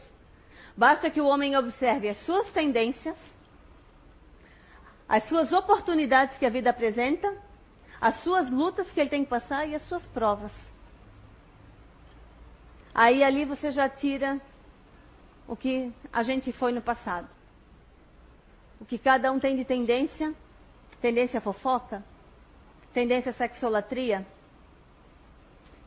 basta 0.77 1.10
que 1.10 1.19
o 1.19 1.25
homem 1.25 1.58
observe 1.58 2.08
as 2.08 2.23
suas 2.23 2.51
tendências, 2.51 3.17
as 5.10 5.23
suas 5.27 5.51
oportunidades 5.51 6.38
que 6.38 6.45
a 6.45 6.51
vida 6.51 6.69
apresenta, 6.69 7.36
as 7.99 8.21
suas 8.21 8.51
lutas 8.51 8.88
que 8.91 8.99
ele 8.99 9.10
tem 9.10 9.23
que 9.23 9.32
passar 9.32 9.67
e 9.67 9.73
as 9.73 9.82
suas 9.86 10.08
provas. 10.10 10.51
Aí 12.93 13.23
ali 13.23 13.43
você 13.43 13.71
já 13.71 13.89
tira 13.89 14.39
o 15.47 15.56
que 15.56 15.91
a 16.13 16.21
gente 16.21 16.51
foi 16.51 16.71
no 16.71 16.82
passado. 16.84 17.27
O 18.80 18.86
que 18.86 18.99
cada 18.99 19.32
um 19.32 19.39
tem 19.39 19.56
de 19.56 19.65
tendência, 19.65 20.32
tendência 21.01 21.41
fofoca, 21.41 22.04
tendência 22.93 23.32
à 23.32 23.34
sexolatria, 23.34 24.25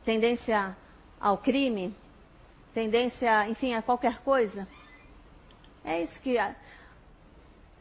tendência 0.04 0.76
ao 1.20 1.38
crime, 1.38 1.94
tendência, 2.72 3.48
enfim, 3.48 3.74
a 3.74 3.82
qualquer 3.82 4.18
coisa. 4.18 4.66
É 5.84 6.02
isso 6.02 6.20
que 6.22 6.38
a, 6.38 6.54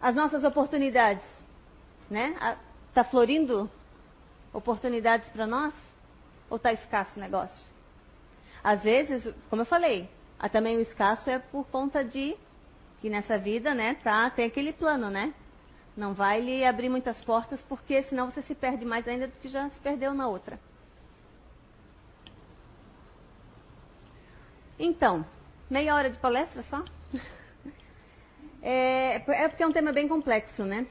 as 0.02 0.16
nossas 0.16 0.44
oportunidades, 0.44 1.26
né? 2.10 2.58
Está 2.90 3.04
florindo 3.04 3.70
oportunidades 4.54 5.30
para 5.32 5.48
nós? 5.48 5.74
Ou 6.50 6.58
está 6.58 6.72
escasso 6.72 7.18
o 7.18 7.22
negócio? 7.22 7.66
Às 8.64 8.84
vezes, 8.84 9.34
como 9.50 9.62
eu 9.62 9.66
falei, 9.66 10.10
também 10.52 10.78
o 10.78 10.82
escasso 10.82 11.30
é 11.30 11.40
por 11.40 11.66
conta 11.68 12.04
de 12.04 12.36
que 13.02 13.10
nessa 13.10 13.38
vida, 13.38 13.74
né, 13.74 13.96
tá, 14.04 14.30
tem 14.30 14.46
aquele 14.46 14.72
plano, 14.72 15.10
né? 15.10 15.34
Não 15.96 16.14
vai 16.14 16.42
lhe 16.42 16.66
abrir 16.66 16.90
muitas 16.90 17.24
portas, 17.24 17.62
porque 17.64 18.04
senão 18.04 18.32
você 18.32 18.42
se 18.42 18.56
perde 18.56 18.84
mais 18.84 19.08
ainda 19.08 19.28
do 19.28 19.40
que 19.40 19.48
já 19.48 19.70
se 19.70 19.80
perdeu 19.80 20.14
na 20.14 20.28
outra. 20.28 20.60
Então, 24.80 25.26
meia 25.70 25.96
hora 25.96 26.10
de 26.10 26.18
palestra 26.18 26.64
só? 26.64 26.84
É, 28.66 29.16
é 29.16 29.50
porque 29.50 29.62
é 29.62 29.68
um 29.68 29.74
tema 29.74 29.92
bem 29.92 30.08
complexo, 30.08 30.64
né? 30.64 30.88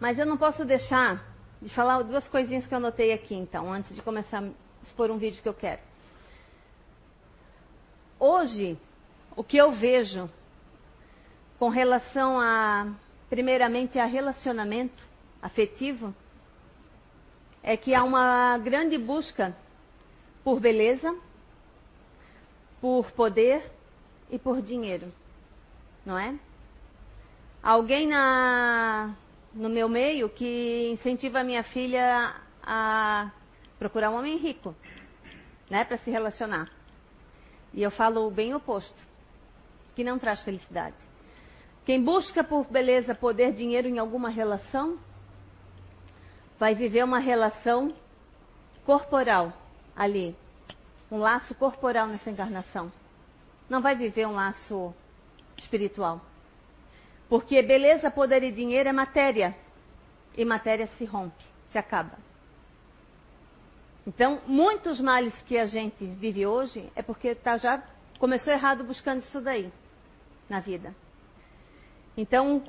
Mas 0.00 0.18
eu 0.18 0.26
não 0.26 0.36
posso 0.36 0.64
deixar 0.64 1.24
de 1.62 1.72
falar 1.72 2.02
duas 2.02 2.26
coisinhas 2.26 2.66
que 2.66 2.74
eu 2.74 2.78
anotei 2.78 3.12
aqui, 3.12 3.36
então, 3.36 3.72
antes 3.72 3.94
de 3.94 4.02
começar 4.02 4.42
a 4.42 4.50
expor 4.82 5.12
um 5.12 5.18
vídeo 5.18 5.40
que 5.40 5.48
eu 5.48 5.54
quero. 5.54 5.80
Hoje, 8.18 8.76
o 9.36 9.44
que 9.44 9.56
eu 9.56 9.70
vejo 9.70 10.28
com 11.58 11.68
relação 11.68 12.40
a, 12.40 12.92
primeiramente, 13.32 13.98
a 13.98 14.04
relacionamento 14.04 15.02
afetivo, 15.40 16.14
é 17.62 17.78
que 17.78 17.94
há 17.94 18.04
uma 18.04 18.58
grande 18.58 18.98
busca 18.98 19.56
por 20.44 20.60
beleza, 20.60 21.16
por 22.78 23.10
poder 23.12 23.72
e 24.30 24.38
por 24.38 24.60
dinheiro, 24.60 25.10
não 26.04 26.18
é? 26.18 26.38
Alguém 27.62 28.06
na, 28.06 29.14
no 29.54 29.70
meu 29.70 29.88
meio 29.88 30.28
que 30.28 30.90
incentiva 30.90 31.40
a 31.40 31.44
minha 31.44 31.62
filha 31.62 32.36
a 32.62 33.32
procurar 33.78 34.10
um 34.10 34.18
homem 34.18 34.36
rico, 34.36 34.76
né, 35.70 35.86
para 35.86 35.96
se 35.96 36.10
relacionar. 36.10 36.70
E 37.72 37.82
eu 37.82 37.90
falo 37.90 38.30
bem 38.30 38.54
oposto, 38.54 39.02
que 39.96 40.04
não 40.04 40.18
traz 40.18 40.42
felicidade. 40.42 41.11
Quem 41.84 42.02
busca 42.02 42.44
por 42.44 42.66
beleza, 42.66 43.14
poder, 43.14 43.52
dinheiro 43.52 43.88
em 43.88 43.98
alguma 43.98 44.28
relação, 44.28 44.98
vai 46.58 46.74
viver 46.74 47.04
uma 47.04 47.18
relação 47.18 47.92
corporal 48.84 49.52
ali, 49.96 50.36
um 51.10 51.18
laço 51.18 51.54
corporal 51.54 52.06
nessa 52.06 52.30
encarnação. 52.30 52.92
não 53.68 53.80
vai 53.80 53.96
viver 53.96 54.26
um 54.26 54.32
laço 54.32 54.94
espiritual. 55.56 56.20
Porque 57.28 57.62
beleza, 57.62 58.10
poder 58.10 58.42
e 58.42 58.52
dinheiro 58.52 58.88
é 58.88 58.92
matéria. 58.92 59.56
E 60.36 60.44
matéria 60.44 60.86
se 60.98 61.04
rompe, 61.04 61.44
se 61.70 61.78
acaba. 61.78 62.18
Então, 64.06 64.40
muitos 64.46 65.00
males 65.00 65.34
que 65.42 65.56
a 65.56 65.66
gente 65.66 66.04
vive 66.04 66.46
hoje 66.46 66.90
é 66.94 67.02
porque 67.02 67.34
tá 67.34 67.56
já 67.56 67.82
começou 68.18 68.52
errado 68.52 68.84
buscando 68.84 69.20
isso 69.20 69.40
daí 69.40 69.72
na 70.48 70.60
vida. 70.60 70.94
Então, 72.16 72.62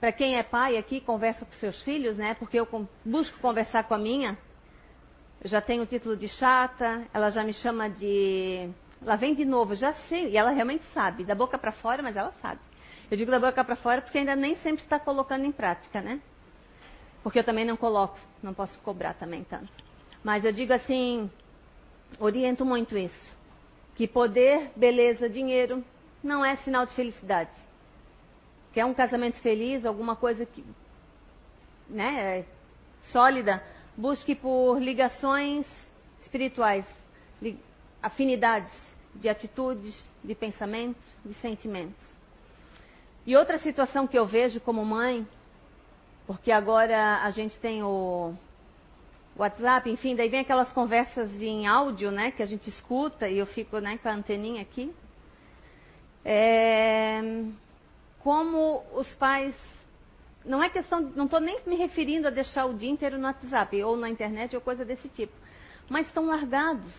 para 0.00 0.12
quem 0.12 0.36
é 0.36 0.42
pai 0.42 0.76
aqui, 0.76 1.00
conversa 1.00 1.44
com 1.44 1.52
seus 1.52 1.80
filhos, 1.82 2.16
né? 2.16 2.34
Porque 2.34 2.58
eu 2.58 2.68
busco 3.04 3.38
conversar 3.40 3.84
com 3.84 3.94
a 3.94 3.98
minha. 3.98 4.36
Já 5.44 5.60
tenho 5.60 5.82
o 5.82 5.86
título 5.86 6.16
de 6.16 6.28
chata, 6.28 7.06
ela 7.12 7.30
já 7.30 7.44
me 7.44 7.52
chama 7.52 7.88
de. 7.88 8.68
Ela 9.00 9.16
vem 9.16 9.34
de 9.34 9.44
novo, 9.44 9.74
já 9.74 9.92
sei, 10.08 10.30
e 10.30 10.36
ela 10.36 10.50
realmente 10.50 10.84
sabe, 10.94 11.22
da 11.22 11.34
boca 11.34 11.58
para 11.58 11.70
fora, 11.70 12.02
mas 12.02 12.16
ela 12.16 12.32
sabe. 12.40 12.60
Eu 13.10 13.16
digo 13.16 13.30
da 13.30 13.38
boca 13.38 13.62
para 13.62 13.76
fora 13.76 14.02
porque 14.02 14.18
ainda 14.18 14.34
nem 14.34 14.56
sempre 14.56 14.82
está 14.82 14.98
colocando 14.98 15.44
em 15.44 15.52
prática, 15.52 16.00
né? 16.00 16.20
Porque 17.22 17.38
eu 17.38 17.44
também 17.44 17.64
não 17.64 17.76
coloco, 17.76 18.18
não 18.42 18.54
posso 18.54 18.80
cobrar 18.80 19.14
também 19.14 19.44
tanto. 19.44 19.68
Mas 20.24 20.44
eu 20.44 20.52
digo 20.52 20.72
assim, 20.72 21.30
oriento 22.18 22.64
muito 22.64 22.96
isso. 22.96 23.36
Que 23.94 24.08
poder, 24.08 24.72
beleza, 24.74 25.28
dinheiro 25.28 25.84
não 26.22 26.44
é 26.44 26.56
sinal 26.56 26.84
de 26.84 26.94
felicidade. 26.94 27.50
Quer 28.76 28.84
um 28.84 28.92
casamento 28.92 29.40
feliz, 29.40 29.86
alguma 29.86 30.14
coisa 30.14 30.44
que, 30.44 30.62
né, 31.88 32.44
sólida, 33.10 33.64
busque 33.96 34.34
por 34.34 34.78
ligações 34.78 35.64
espirituais, 36.20 36.84
afinidades 38.02 38.70
de 39.14 39.30
atitudes, 39.30 40.06
de 40.22 40.34
pensamentos, 40.34 41.02
de 41.24 41.32
sentimentos. 41.36 42.04
E 43.24 43.34
outra 43.34 43.56
situação 43.56 44.06
que 44.06 44.18
eu 44.18 44.26
vejo 44.26 44.60
como 44.60 44.84
mãe, 44.84 45.26
porque 46.26 46.52
agora 46.52 47.22
a 47.22 47.30
gente 47.30 47.58
tem 47.58 47.82
o 47.82 48.34
WhatsApp, 49.38 49.88
enfim, 49.88 50.14
daí 50.14 50.28
vem 50.28 50.40
aquelas 50.40 50.70
conversas 50.72 51.30
em 51.40 51.66
áudio, 51.66 52.10
né, 52.10 52.30
que 52.30 52.42
a 52.42 52.46
gente 52.46 52.68
escuta 52.68 53.26
e 53.26 53.38
eu 53.38 53.46
fico, 53.46 53.78
né, 53.78 53.96
com 53.96 54.10
a 54.10 54.12
anteninha 54.12 54.60
aqui. 54.60 54.94
É, 56.22 57.22
como 58.26 58.82
os 58.92 59.14
pais, 59.14 59.54
não 60.44 60.60
é 60.60 60.68
questão, 60.68 61.00
não 61.00 61.26
estou 61.26 61.38
nem 61.38 61.60
me 61.64 61.76
referindo 61.76 62.26
a 62.26 62.30
deixar 62.30 62.66
o 62.66 62.74
dia 62.74 62.90
inteiro 62.90 63.16
no 63.18 63.24
WhatsApp 63.24 63.80
ou 63.84 63.96
na 63.96 64.10
internet 64.10 64.52
ou 64.56 64.60
coisa 64.60 64.84
desse 64.84 65.08
tipo, 65.10 65.32
mas 65.88 66.08
estão 66.08 66.26
largados. 66.26 66.92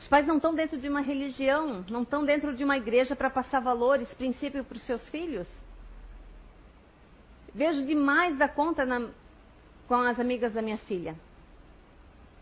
Os 0.00 0.08
pais 0.08 0.26
não 0.26 0.38
estão 0.38 0.52
dentro 0.52 0.78
de 0.78 0.88
uma 0.88 1.00
religião, 1.00 1.84
não 1.88 2.02
estão 2.02 2.24
dentro 2.24 2.52
de 2.56 2.64
uma 2.64 2.76
igreja 2.76 3.14
para 3.14 3.30
passar 3.30 3.60
valores, 3.60 4.12
princípios 4.14 4.66
para 4.66 4.76
os 4.76 4.82
seus 4.82 5.08
filhos. 5.10 5.46
Vejo 7.54 7.86
demais 7.86 8.36
da 8.36 8.48
conta 8.48 8.84
na, 8.84 9.10
com 9.86 9.94
as 9.94 10.18
amigas 10.18 10.54
da 10.54 10.60
minha 10.60 10.78
filha. 10.78 11.14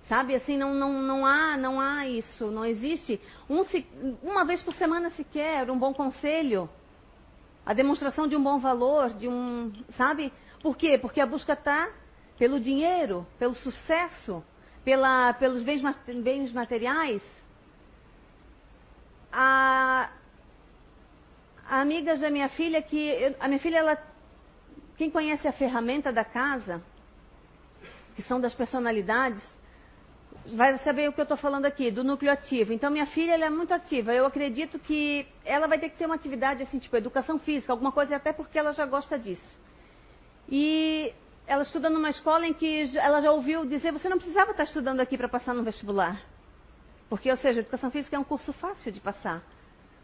Sabe, 0.08 0.34
assim, 0.34 0.56
não, 0.56 0.72
não, 0.72 1.02
não, 1.02 1.26
há, 1.26 1.58
não 1.58 1.78
há 1.78 2.08
isso, 2.08 2.50
não 2.50 2.64
existe 2.64 3.20
um, 3.46 3.62
uma 4.22 4.42
vez 4.46 4.62
por 4.62 4.72
semana 4.72 5.10
sequer 5.10 5.70
um 5.70 5.78
bom 5.78 5.92
conselho, 5.92 6.66
a 7.64 7.72
demonstração 7.72 8.26
de 8.26 8.36
um 8.36 8.42
bom 8.42 8.58
valor, 8.58 9.10
de 9.10 9.28
um, 9.28 9.72
sabe? 9.96 10.32
Por 10.60 10.76
quê? 10.76 10.98
Porque 10.98 11.20
a 11.20 11.26
busca 11.26 11.52
está 11.52 11.90
pelo 12.38 12.58
dinheiro, 12.58 13.26
pelo 13.38 13.54
sucesso, 13.54 14.44
pela, 14.84 15.32
pelos 15.34 15.62
bens, 15.62 15.82
bens 16.22 16.52
materiais. 16.52 17.22
A, 19.32 20.10
a 21.68 21.80
amigas 21.80 22.20
da 22.20 22.30
minha 22.30 22.48
filha 22.48 22.82
que 22.82 23.34
a 23.40 23.48
minha 23.48 23.60
filha 23.60 23.78
ela 23.78 23.98
quem 24.96 25.10
conhece 25.10 25.48
a 25.48 25.52
ferramenta 25.52 26.12
da 26.12 26.24
casa 26.24 26.82
que 28.14 28.22
são 28.22 28.40
das 28.40 28.54
personalidades, 28.54 29.42
vai 30.46 30.78
saber 30.78 31.08
o 31.08 31.12
que 31.12 31.20
eu 31.20 31.24
estou 31.24 31.36
falando 31.36 31.66
aqui, 31.66 31.90
do 31.90 32.02
núcleo 32.02 32.32
ativo. 32.32 32.72
Então, 32.72 32.90
minha 32.90 33.06
filha 33.06 33.32
ela 33.32 33.46
é 33.46 33.50
muito 33.50 33.72
ativa. 33.72 34.12
Eu 34.12 34.26
acredito 34.26 34.78
que 34.78 35.26
ela 35.44 35.66
vai 35.66 35.78
ter 35.78 35.90
que 35.90 35.96
ter 35.96 36.06
uma 36.06 36.14
atividade 36.14 36.62
assim, 36.62 36.78
tipo 36.78 36.96
educação 36.96 37.38
física, 37.38 37.72
alguma 37.72 37.92
coisa, 37.92 38.16
até 38.16 38.32
porque 38.32 38.58
ela 38.58 38.72
já 38.72 38.84
gosta 38.84 39.18
disso. 39.18 39.56
E 40.48 41.12
ela 41.46 41.62
estuda 41.62 41.88
numa 41.88 42.10
escola 42.10 42.46
em 42.46 42.52
que 42.52 42.96
ela 42.96 43.20
já 43.20 43.30
ouviu 43.30 43.64
dizer: 43.64 43.92
você 43.92 44.08
não 44.08 44.18
precisava 44.18 44.50
estar 44.50 44.64
estudando 44.64 45.00
aqui 45.00 45.16
para 45.16 45.28
passar 45.28 45.54
no 45.54 45.62
vestibular. 45.62 46.20
Porque, 47.08 47.30
ou 47.30 47.36
seja, 47.36 47.60
educação 47.60 47.90
física 47.90 48.16
é 48.16 48.18
um 48.18 48.24
curso 48.24 48.52
fácil 48.54 48.90
de 48.90 49.00
passar. 49.00 49.42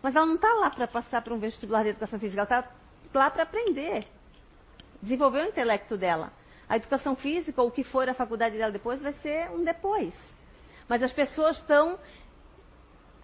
Mas 0.03 0.15
ela 0.15 0.27
não 0.27 0.37
está 0.37 0.53
lá 0.55 0.71
para 0.71 0.87
passar 0.87 1.23
para 1.23 1.35
um 1.35 1.39
vestibular 1.39 1.83
de 1.83 1.91
educação 1.91 2.19
física, 2.19 2.41
ela 2.41 2.61
está 2.61 3.19
lá 3.19 3.31
para 3.31 3.43
aprender, 3.43 4.07
desenvolver 5.03 5.45
o 5.45 5.49
intelecto 5.49 5.97
dela. 5.97 6.33
A 6.69 6.77
educação 6.77 7.17
física, 7.17 7.61
ou 7.63 7.69
o 7.69 7.71
que 7.71 7.83
for 7.83 8.09
a 8.09 8.15
faculdade 8.15 8.59
dela 8.59 8.71
depois, 8.71 9.01
vai 9.01 9.13
ser 9.15 9.51
um 9.51 9.65
depois. 9.65 10.13
Mas 10.89 11.03
as 11.03 11.13
pessoas 11.13 11.57
estão, 11.59 11.99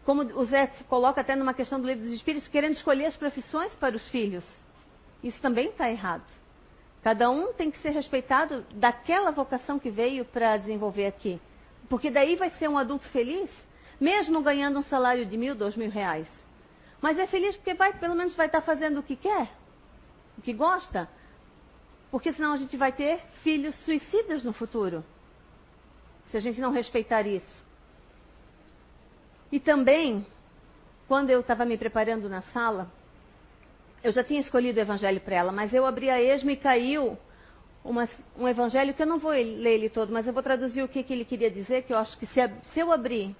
como 0.04 0.22
o 0.22 0.44
Zé 0.44 0.66
coloca 0.88 1.20
até 1.20 1.36
numa 1.36 1.54
questão 1.54 1.80
do 1.80 1.86
livro 1.86 2.04
dos 2.04 2.12
Espíritos, 2.12 2.48
querendo 2.48 2.72
escolher 2.72 3.06
as 3.06 3.16
profissões 3.16 3.72
para 3.74 3.96
os 3.96 4.08
filhos. 4.08 4.44
Isso 5.22 5.40
também 5.40 5.68
está 5.68 5.90
errado. 5.90 6.24
Cada 7.02 7.30
um 7.30 7.52
tem 7.52 7.70
que 7.70 7.78
ser 7.78 7.90
respeitado 7.90 8.64
daquela 8.74 9.30
vocação 9.30 9.78
que 9.78 9.90
veio 9.90 10.24
para 10.24 10.56
desenvolver 10.56 11.06
aqui. 11.06 11.38
Porque 11.88 12.10
daí 12.10 12.34
vai 12.34 12.48
ser 12.50 12.68
um 12.68 12.78
adulto 12.78 13.06
feliz, 13.10 13.50
mesmo 14.00 14.42
ganhando 14.42 14.78
um 14.78 14.82
salário 14.82 15.26
de 15.26 15.36
mil, 15.36 15.54
dois 15.54 15.76
mil 15.76 15.90
reais. 15.90 16.26
Mas 17.00 17.18
é 17.18 17.26
feliz 17.26 17.54
porque 17.56 17.74
vai, 17.74 17.92
pelo 17.92 18.14
menos 18.14 18.34
vai 18.34 18.46
estar 18.46 18.62
tá 18.62 18.66
fazendo 18.66 19.00
o 19.00 19.02
que 19.02 19.16
quer, 19.16 19.50
o 20.38 20.40
que 20.40 20.54
gosta. 20.54 21.06
Porque 22.14 22.32
senão 22.32 22.52
a 22.52 22.56
gente 22.56 22.76
vai 22.76 22.92
ter 22.92 23.18
filhos 23.42 23.74
suicidas 23.84 24.44
no 24.44 24.52
futuro. 24.52 25.04
Se 26.26 26.36
a 26.36 26.40
gente 26.40 26.60
não 26.60 26.70
respeitar 26.70 27.26
isso. 27.26 27.64
E 29.50 29.58
também, 29.58 30.24
quando 31.08 31.30
eu 31.30 31.40
estava 31.40 31.64
me 31.64 31.76
preparando 31.76 32.28
na 32.28 32.40
sala, 32.40 32.88
eu 34.00 34.12
já 34.12 34.22
tinha 34.22 34.38
escolhido 34.38 34.78
o 34.78 34.82
evangelho 34.82 35.20
para 35.22 35.34
ela, 35.34 35.50
mas 35.50 35.74
eu 35.74 35.84
abri 35.84 36.08
a 36.08 36.22
esmo 36.22 36.52
e 36.52 36.56
caiu 36.56 37.18
uma, 37.84 38.08
um 38.38 38.46
evangelho 38.46 38.94
que 38.94 39.02
eu 39.02 39.08
não 39.08 39.18
vou 39.18 39.32
ler 39.32 39.74
ele 39.74 39.88
todo, 39.88 40.12
mas 40.12 40.24
eu 40.24 40.32
vou 40.32 40.40
traduzir 40.40 40.84
o 40.84 40.88
que, 40.88 41.02
que 41.02 41.12
ele 41.12 41.24
queria 41.24 41.50
dizer, 41.50 41.82
que 41.82 41.92
eu 41.92 41.98
acho 41.98 42.16
que 42.16 42.26
se, 42.26 42.40
se 42.72 42.78
eu 42.78 42.92
abrir 42.92 43.34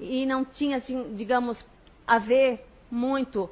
e 0.00 0.26
não 0.26 0.44
tinha, 0.44 0.80
digamos, 1.14 1.64
a 2.04 2.18
ver 2.18 2.66
muito 2.90 3.48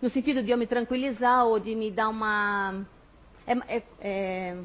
no 0.00 0.08
sentido 0.08 0.40
de 0.40 0.52
eu 0.52 0.56
me 0.56 0.68
tranquilizar 0.68 1.46
ou 1.46 1.58
de 1.58 1.74
me 1.74 1.90
dar 1.90 2.08
uma 2.08 2.86
é, 3.46 3.76
é, 3.76 3.82
é, 4.00 4.56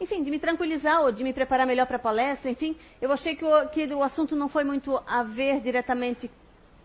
enfim, 0.00 0.22
de 0.22 0.30
me 0.30 0.38
tranquilizar 0.38 1.02
ou 1.02 1.12
de 1.12 1.24
me 1.24 1.32
preparar 1.32 1.66
melhor 1.66 1.86
para 1.86 1.96
a 1.96 2.00
palestra, 2.00 2.50
enfim, 2.50 2.76
eu 3.00 3.10
achei 3.12 3.34
que 3.36 3.44
o, 3.44 3.68
que 3.68 3.86
o 3.86 4.02
assunto 4.02 4.36
não 4.36 4.48
foi 4.48 4.64
muito 4.64 4.96
a 5.06 5.22
ver 5.22 5.60
diretamente 5.60 6.30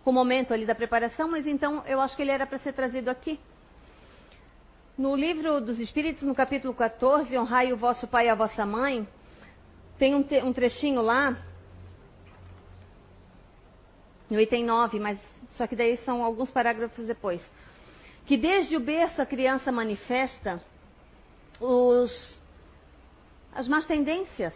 com 0.03 0.11
o 0.11 0.13
momento 0.13 0.53
ali 0.53 0.65
da 0.65 0.75
preparação, 0.75 1.29
mas 1.29 1.45
então 1.45 1.83
eu 1.85 1.99
acho 1.99 2.15
que 2.15 2.21
ele 2.21 2.31
era 2.31 2.47
para 2.47 2.59
ser 2.59 2.73
trazido 2.73 3.09
aqui. 3.09 3.39
No 4.97 5.15
livro 5.15 5.61
dos 5.61 5.79
Espíritos, 5.79 6.23
no 6.23 6.35
capítulo 6.35 6.73
14, 6.73 7.37
Honrai 7.37 7.71
o 7.71 7.77
vosso 7.77 8.07
pai 8.07 8.27
e 8.27 8.29
a 8.29 8.35
vossa 8.35 8.65
mãe, 8.65 9.07
tem 9.97 10.15
um, 10.15 10.25
um 10.43 10.53
trechinho 10.53 11.01
lá, 11.01 11.37
no 14.29 14.39
item 14.39 14.63
9, 14.63 14.99
mas 14.99 15.19
só 15.51 15.65
que 15.65 15.75
daí 15.75 15.97
são 15.97 16.23
alguns 16.23 16.51
parágrafos 16.51 17.05
depois. 17.05 17.43
Que 18.25 18.37
desde 18.37 18.77
o 18.77 18.79
berço 18.79 19.21
a 19.21 19.25
criança 19.25 19.71
manifesta 19.71 20.61
os, 21.59 22.39
as 23.53 23.67
más 23.67 23.85
tendências. 23.85 24.53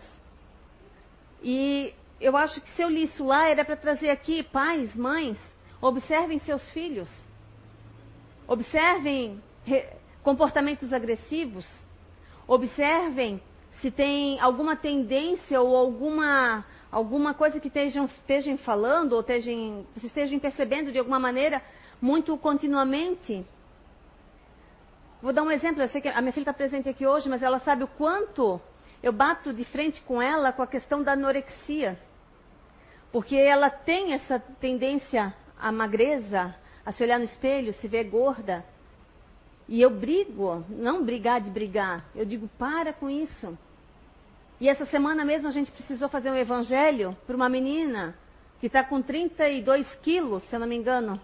E 1.42 1.94
eu 2.20 2.38
acho 2.38 2.62
que 2.62 2.70
se 2.72 2.82
eu 2.82 2.90
li 2.90 3.04
isso 3.04 3.26
lá, 3.26 3.50
era 3.50 3.66
para 3.66 3.76
trazer 3.76 4.10
aqui, 4.10 4.44
pais, 4.44 4.96
mães, 4.96 5.38
observem 5.82 6.40
seus 6.40 6.68
filhos. 6.72 7.10
Observem 8.48 9.42
comportamentos 10.24 10.94
agressivos. 10.94 11.68
Observem 12.48 13.42
se 13.82 13.92
tem 13.92 14.40
alguma 14.40 14.76
tendência 14.76 15.60
ou 15.60 15.76
alguma, 15.76 16.66
alguma 16.90 17.34
coisa 17.34 17.60
que 17.60 17.68
estejam, 17.68 18.06
estejam 18.06 18.58
falando 18.58 19.14
ou 19.14 19.20
estejam, 19.20 19.86
estejam 20.02 20.40
percebendo 20.40 20.92
de 20.92 21.00
alguma 21.00 21.20
maneira 21.20 21.62
muito 22.02 22.38
continuamente. 22.38 23.46
Vou 25.24 25.32
dar 25.32 25.42
um 25.42 25.52
exemplo, 25.52 25.82
eu 25.82 25.88
sei 25.88 26.02
que 26.02 26.10
a 26.10 26.20
minha 26.20 26.34
filha 26.34 26.42
está 26.42 26.52
presente 26.52 26.90
aqui 26.90 27.08
hoje, 27.08 27.30
mas 27.30 27.42
ela 27.42 27.58
sabe 27.60 27.86
o 27.86 27.88
quanto 27.88 28.60
eu 29.02 29.14
bato 29.14 29.54
de 29.54 29.64
frente 29.64 30.02
com 30.02 30.22
ela 30.22 30.52
com 30.52 30.62
a 30.62 30.68
questão 30.68 31.02
da 31.02 31.14
anorexia. 31.14 31.98
Porque 33.10 33.38
ela 33.38 33.70
tem 33.70 34.12
essa 34.12 34.38
tendência 34.60 35.34
à 35.58 35.72
magreza, 35.72 36.54
a 36.86 36.92
se 36.92 37.02
olhar 37.02 37.20
no 37.20 37.24
espelho, 37.24 37.74
se 37.76 37.88
ver 37.88 38.04
gorda. 38.04 38.66
E 39.66 39.82
eu 39.82 39.90
brigo, 39.90 40.66
não 40.68 41.06
brigar 41.06 41.40
de 41.40 41.50
brigar, 41.50 42.04
eu 42.14 42.26
digo, 42.26 42.50
para 42.60 42.92
com 42.92 43.10
isso. 43.10 43.58
E 44.60 44.68
essa 44.68 44.86
semana 44.86 45.24
mesmo 45.24 45.48
a 45.48 45.52
gente 45.52 45.72
precisou 45.72 46.10
fazer 46.10 46.32
um 46.32 46.36
evangelho 46.36 47.16
para 47.26 47.38
uma 47.38 47.48
menina 47.48 48.14
que 48.60 48.68
está 48.68 48.84
com 48.84 49.02
32 49.02 49.88
quilos, 50.02 50.44
se 50.50 50.54
eu 50.58 50.60
não 50.60 50.68
me 50.68 50.76
engano, 50.76 51.18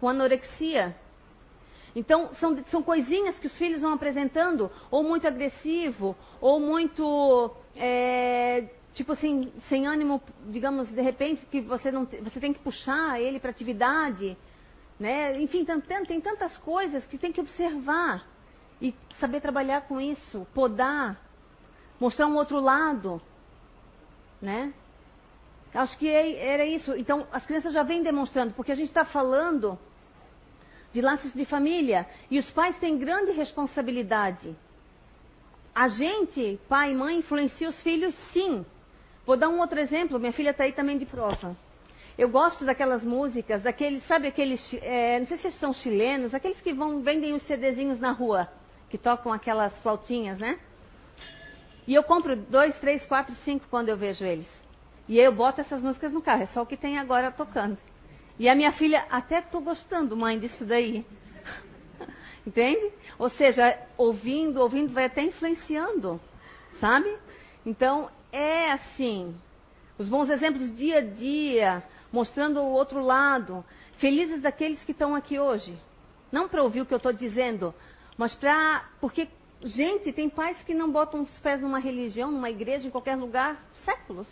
com 0.00 0.08
anorexia. 0.08 0.96
Então, 1.94 2.32
são, 2.34 2.62
são 2.64 2.82
coisinhas 2.82 3.38
que 3.38 3.46
os 3.46 3.58
filhos 3.58 3.82
vão 3.82 3.94
apresentando, 3.94 4.70
ou 4.90 5.02
muito 5.02 5.26
agressivo, 5.26 6.16
ou 6.40 6.60
muito, 6.60 7.50
é, 7.76 8.68
tipo 8.94 9.12
assim, 9.12 9.52
sem 9.68 9.86
ânimo, 9.86 10.22
digamos, 10.46 10.88
de 10.88 11.00
repente, 11.00 11.44
que 11.46 11.60
você, 11.60 11.90
não, 11.90 12.04
você 12.04 12.38
tem 12.38 12.52
que 12.52 12.60
puxar 12.60 13.20
ele 13.20 13.40
para 13.40 13.50
atividade. 13.50 14.36
Né? 14.98 15.40
Enfim, 15.40 15.64
tem, 15.64 16.04
tem 16.04 16.20
tantas 16.20 16.56
coisas 16.58 17.04
que 17.06 17.18
tem 17.18 17.32
que 17.32 17.40
observar 17.40 18.26
e 18.80 18.94
saber 19.18 19.40
trabalhar 19.40 19.82
com 19.82 20.00
isso, 20.00 20.46
podar, 20.54 21.20
mostrar 21.98 22.26
um 22.26 22.36
outro 22.36 22.60
lado. 22.60 23.20
Né? 24.40 24.72
Acho 25.74 25.98
que 25.98 26.08
é, 26.08 26.52
era 26.52 26.64
isso. 26.64 26.94
Então, 26.96 27.26
as 27.32 27.44
crianças 27.46 27.72
já 27.72 27.82
vêm 27.82 28.02
demonstrando, 28.02 28.54
porque 28.54 28.72
a 28.72 28.74
gente 28.74 28.88
está 28.88 29.04
falando 29.04 29.78
de 30.92 31.00
laços 31.00 31.32
de 31.32 31.44
família. 31.44 32.06
E 32.30 32.38
os 32.38 32.50
pais 32.50 32.78
têm 32.78 32.98
grande 32.98 33.32
responsabilidade. 33.32 34.54
A 35.74 35.88
gente, 35.88 36.58
pai 36.68 36.92
e 36.92 36.94
mãe, 36.94 37.18
influencia 37.18 37.68
os 37.68 37.80
filhos, 37.82 38.14
sim. 38.32 38.64
Vou 39.24 39.36
dar 39.36 39.48
um 39.48 39.60
outro 39.60 39.78
exemplo. 39.78 40.18
Minha 40.18 40.32
filha 40.32 40.50
está 40.50 40.64
aí 40.64 40.72
também 40.72 40.98
de 40.98 41.06
prova. 41.06 41.56
Eu 42.18 42.28
gosto 42.28 42.64
daquelas 42.64 43.04
músicas, 43.04 43.62
daqueles, 43.62 44.06
sabe 44.06 44.28
aqueles, 44.28 44.60
é, 44.82 45.18
não 45.18 45.26
sei 45.26 45.38
se 45.38 45.52
são 45.52 45.72
chilenos, 45.72 46.34
aqueles 46.34 46.60
que 46.60 46.72
vão 46.72 47.00
vendem 47.00 47.32
os 47.32 47.42
CDzinhos 47.44 47.98
na 47.98 48.12
rua, 48.12 48.48
que 48.90 48.98
tocam 48.98 49.32
aquelas 49.32 49.74
flautinhas, 49.78 50.38
né? 50.38 50.58
E 51.86 51.94
eu 51.94 52.02
compro 52.02 52.36
dois, 52.36 52.78
três, 52.78 53.06
quatro, 53.06 53.34
cinco 53.36 53.66
quando 53.70 53.88
eu 53.88 53.96
vejo 53.96 54.24
eles. 54.24 54.46
E 55.08 55.18
eu 55.18 55.32
boto 55.32 55.60
essas 55.60 55.82
músicas 55.82 56.12
no 56.12 56.20
carro, 56.20 56.42
é 56.42 56.46
só 56.46 56.62
o 56.62 56.66
que 56.66 56.76
tem 56.76 56.98
agora 56.98 57.30
tocando. 57.30 57.78
E 58.40 58.48
a 58.48 58.54
minha 58.54 58.72
filha, 58.72 59.04
até 59.10 59.40
estou 59.40 59.60
gostando, 59.60 60.16
mãe, 60.16 60.38
disso 60.38 60.64
daí. 60.64 61.04
Entende? 62.46 62.90
Ou 63.18 63.28
seja, 63.28 63.78
ouvindo, 63.98 64.62
ouvindo, 64.62 64.94
vai 64.94 65.04
até 65.04 65.22
influenciando, 65.22 66.18
sabe? 66.80 67.14
Então, 67.66 68.10
é 68.32 68.72
assim. 68.72 69.36
Os 69.98 70.08
bons 70.08 70.30
exemplos 70.30 70.74
dia 70.74 71.00
a 71.00 71.00
dia, 71.02 71.82
mostrando 72.10 72.60
o 72.60 72.72
outro 72.72 73.02
lado. 73.02 73.62
Felizes 73.98 74.40
daqueles 74.40 74.82
que 74.84 74.92
estão 74.92 75.14
aqui 75.14 75.38
hoje. 75.38 75.78
Não 76.32 76.48
para 76.48 76.62
ouvir 76.62 76.80
o 76.80 76.86
que 76.86 76.94
eu 76.94 76.96
estou 76.96 77.12
dizendo, 77.12 77.74
mas 78.16 78.34
para. 78.34 78.88
Porque, 79.02 79.28
gente, 79.62 80.14
tem 80.14 80.30
pais 80.30 80.56
que 80.62 80.72
não 80.72 80.90
botam 80.90 81.24
os 81.24 81.40
pés 81.40 81.60
numa 81.60 81.78
religião, 81.78 82.30
numa 82.30 82.48
igreja, 82.48 82.88
em 82.88 82.90
qualquer 82.90 83.16
lugar, 83.16 83.62
séculos, 83.84 84.26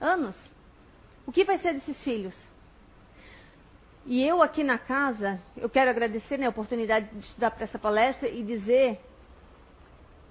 anos. 0.00 0.34
O 1.24 1.30
que 1.30 1.44
vai 1.44 1.56
ser 1.58 1.74
desses 1.74 2.02
filhos? 2.02 2.49
E 4.10 4.26
eu 4.26 4.42
aqui 4.42 4.64
na 4.64 4.76
casa, 4.76 5.40
eu 5.56 5.70
quero 5.70 5.88
agradecer 5.88 6.36
né, 6.36 6.46
a 6.46 6.50
oportunidade 6.50 7.08
de 7.14 7.26
estudar 7.26 7.52
para 7.52 7.62
essa 7.62 7.78
palestra 7.78 8.28
e 8.28 8.42
dizer 8.42 8.98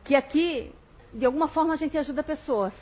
que 0.03 0.15
aqui, 0.15 0.73
de 1.13 1.25
alguma 1.25 1.47
forma, 1.47 1.75
a 1.75 1.77
gente 1.77 1.97
ajuda 1.97 2.21
pessoas. 2.21 2.73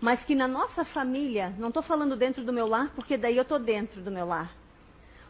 Mas 0.00 0.24
que 0.24 0.34
na 0.34 0.48
nossa 0.48 0.84
família, 0.86 1.54
não 1.56 1.68
estou 1.68 1.84
falando 1.84 2.16
dentro 2.16 2.42
do 2.42 2.52
meu 2.52 2.66
lar, 2.66 2.90
porque 2.96 3.16
daí 3.16 3.36
eu 3.36 3.42
estou 3.42 3.60
dentro 3.60 4.00
do 4.02 4.10
meu 4.10 4.26
lar. 4.26 4.52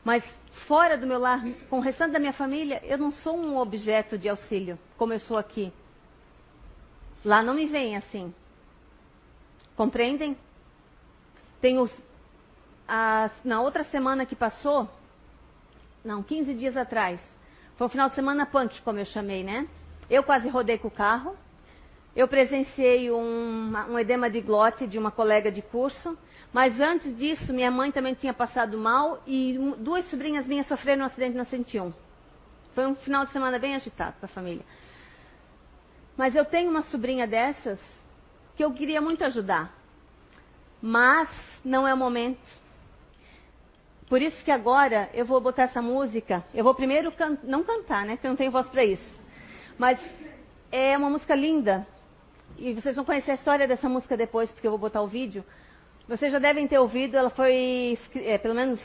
Mas 0.02 0.24
fora 0.66 0.96
do 0.96 1.06
meu 1.06 1.18
lar, 1.18 1.44
com 1.68 1.76
o 1.76 1.82
restante 1.82 2.12
da 2.12 2.18
minha 2.18 2.32
família, 2.32 2.80
eu 2.82 2.96
não 2.96 3.12
sou 3.12 3.36
um 3.36 3.58
objeto 3.58 4.16
de 4.16 4.26
auxílio, 4.26 4.78
como 4.96 5.12
eu 5.12 5.20
sou 5.20 5.36
aqui. 5.36 5.70
Lá 7.22 7.42
não 7.42 7.52
me 7.52 7.66
vem 7.66 7.94
assim. 7.94 8.34
Compreendem? 9.76 10.34
Tenho 11.60 11.86
a, 12.88 13.30
na 13.44 13.60
outra 13.60 13.84
semana 13.84 14.26
que 14.26 14.36
passou, 14.36 14.88
não, 16.04 16.22
15 16.22 16.54
dias 16.54 16.76
atrás, 16.76 17.20
foi 17.76 17.86
um 17.86 17.90
final 17.90 18.08
de 18.08 18.14
semana 18.14 18.46
punk, 18.46 18.80
como 18.82 18.98
eu 18.98 19.04
chamei, 19.04 19.44
né? 19.44 19.66
Eu 20.08 20.22
quase 20.22 20.48
rodei 20.48 20.78
com 20.78 20.88
o 20.88 20.90
carro. 20.90 21.36
Eu 22.14 22.26
presenciei 22.26 23.10
um, 23.10 23.72
um 23.90 23.98
edema 23.98 24.30
de 24.30 24.40
glote 24.40 24.86
de 24.86 24.98
uma 24.98 25.10
colega 25.10 25.52
de 25.52 25.60
curso. 25.60 26.16
Mas 26.52 26.80
antes 26.80 27.14
disso, 27.18 27.52
minha 27.52 27.70
mãe 27.70 27.92
também 27.92 28.14
tinha 28.14 28.32
passado 28.32 28.78
mal 28.78 29.22
e 29.26 29.58
duas 29.78 30.08
sobrinhas 30.08 30.46
minhas 30.46 30.66
sofreram 30.66 31.02
um 31.02 31.06
acidente 31.06 31.36
na 31.36 31.44
101. 31.44 31.92
Foi 32.74 32.86
um 32.86 32.94
final 32.94 33.26
de 33.26 33.32
semana 33.32 33.58
bem 33.58 33.74
agitado 33.74 34.16
para 34.18 34.26
a 34.26 34.28
família. 34.28 34.64
Mas 36.16 36.34
eu 36.34 36.44
tenho 36.46 36.70
uma 36.70 36.82
sobrinha 36.82 37.26
dessas 37.26 37.78
que 38.56 38.64
eu 38.64 38.72
queria 38.72 39.02
muito 39.02 39.22
ajudar. 39.24 39.74
Mas 40.80 41.28
não 41.62 41.86
é 41.86 41.92
o 41.92 41.96
momento. 41.96 42.40
Por 44.08 44.22
isso 44.22 44.44
que 44.44 44.50
agora 44.50 45.10
eu 45.12 45.24
vou 45.24 45.40
botar 45.40 45.64
essa 45.64 45.82
música. 45.82 46.44
Eu 46.54 46.62
vou 46.62 46.74
primeiro 46.74 47.10
can 47.12 47.38
não 47.42 47.64
cantar, 47.64 48.04
né? 48.04 48.14
Porque 48.14 48.26
eu 48.26 48.30
não 48.30 48.36
tenho 48.36 48.52
voz 48.52 48.68
para 48.68 48.84
isso. 48.84 49.14
Mas 49.76 49.98
é 50.70 50.96
uma 50.96 51.10
música 51.10 51.34
linda. 51.34 51.86
E 52.56 52.72
vocês 52.72 52.94
vão 52.96 53.04
conhecer 53.04 53.32
a 53.32 53.34
história 53.34 53.66
dessa 53.66 53.88
música 53.88 54.16
depois, 54.16 54.50
porque 54.52 54.66
eu 54.66 54.70
vou 54.70 54.78
botar 54.78 55.02
o 55.02 55.08
vídeo. 55.08 55.44
Vocês 56.08 56.30
já 56.30 56.38
devem 56.38 56.68
ter 56.68 56.78
ouvido, 56.78 57.16
ela 57.16 57.30
foi, 57.30 57.98
é, 58.14 58.38
pelo 58.38 58.54
menos, 58.54 58.80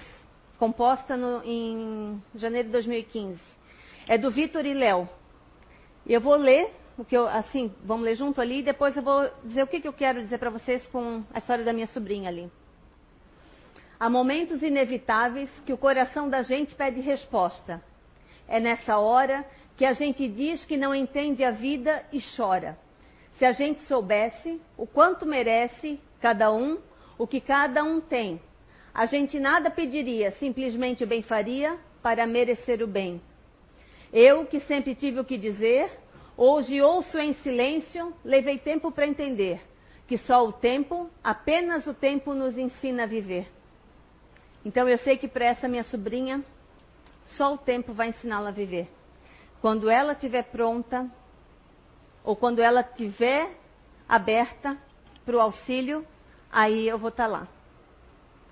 composta 0.57 1.15
no, 1.15 1.43
em 1.45 2.21
janeiro 2.35 2.67
de 2.67 2.71
2015. 2.73 3.39
É 4.07 4.17
do 4.17 4.31
Vitor 4.31 4.65
e 4.65 4.73
Léo. 4.73 5.07
E 6.05 6.13
eu 6.13 6.19
vou 6.19 6.35
ler, 6.35 6.73
o 6.97 7.05
que 7.05 7.15
eu, 7.15 7.27
assim, 7.27 7.71
vamos 7.83 8.05
ler 8.05 8.15
junto 8.15 8.41
ali, 8.41 8.59
e 8.59 8.63
depois 8.63 8.97
eu 8.97 9.03
vou 9.03 9.29
dizer 9.43 9.63
o 9.63 9.67
que, 9.67 9.79
que 9.79 9.87
eu 9.87 9.93
quero 9.93 10.23
dizer 10.23 10.39
para 10.39 10.49
vocês 10.49 10.85
com 10.87 11.23
a 11.31 11.37
história 11.37 11.63
da 11.63 11.71
minha 11.71 11.87
sobrinha 11.87 12.27
ali. 12.27 12.51
Há 14.01 14.09
momentos 14.09 14.63
inevitáveis 14.63 15.47
que 15.63 15.71
o 15.71 15.77
coração 15.77 16.27
da 16.27 16.41
gente 16.41 16.73
pede 16.73 16.99
resposta. 17.01 17.79
É 18.47 18.59
nessa 18.59 18.97
hora 18.97 19.45
que 19.77 19.85
a 19.85 19.93
gente 19.93 20.27
diz 20.27 20.65
que 20.65 20.75
não 20.75 20.95
entende 20.95 21.43
a 21.43 21.51
vida 21.51 22.03
e 22.11 22.17
chora. 22.35 22.75
Se 23.37 23.45
a 23.45 23.51
gente 23.51 23.79
soubesse 23.81 24.59
o 24.75 24.87
quanto 24.87 25.23
merece 25.23 25.99
cada 26.19 26.51
um, 26.51 26.79
o 27.15 27.27
que 27.27 27.39
cada 27.39 27.83
um 27.83 28.01
tem, 28.01 28.41
a 28.91 29.05
gente 29.05 29.39
nada 29.39 29.69
pediria, 29.69 30.31
simplesmente 30.31 31.03
o 31.03 31.07
bem 31.07 31.21
faria 31.21 31.77
para 32.01 32.25
merecer 32.25 32.81
o 32.81 32.87
bem. 32.87 33.21
Eu, 34.11 34.47
que 34.47 34.61
sempre 34.61 34.95
tive 34.95 35.19
o 35.19 35.25
que 35.25 35.37
dizer, 35.37 35.95
hoje 36.35 36.81
ouço 36.81 37.19
em 37.19 37.33
silêncio, 37.33 38.11
levei 38.25 38.57
tempo 38.57 38.91
para 38.91 39.05
entender 39.05 39.61
que 40.07 40.17
só 40.17 40.43
o 40.43 40.51
tempo, 40.51 41.07
apenas 41.23 41.85
o 41.85 41.93
tempo, 41.93 42.33
nos 42.33 42.57
ensina 42.57 43.03
a 43.03 43.05
viver. 43.05 43.60
Então 44.63 44.87
eu 44.87 44.97
sei 44.99 45.17
que 45.17 45.27
para 45.27 45.45
essa 45.45 45.67
minha 45.67 45.83
sobrinha, 45.83 46.43
só 47.37 47.53
o 47.53 47.57
tempo 47.57 47.93
vai 47.93 48.09
ensiná-la 48.09 48.49
a 48.49 48.53
viver. 48.53 48.89
Quando 49.59 49.89
ela 49.89 50.13
estiver 50.13 50.43
pronta, 50.43 51.09
ou 52.23 52.35
quando 52.35 52.59
ela 52.59 52.81
estiver 52.81 53.49
aberta 54.07 54.77
para 55.25 55.35
o 55.35 55.39
auxílio, 55.39 56.05
aí 56.51 56.87
eu 56.87 56.97
vou 56.97 57.09
estar 57.09 57.25
tá 57.25 57.29
lá. 57.29 57.47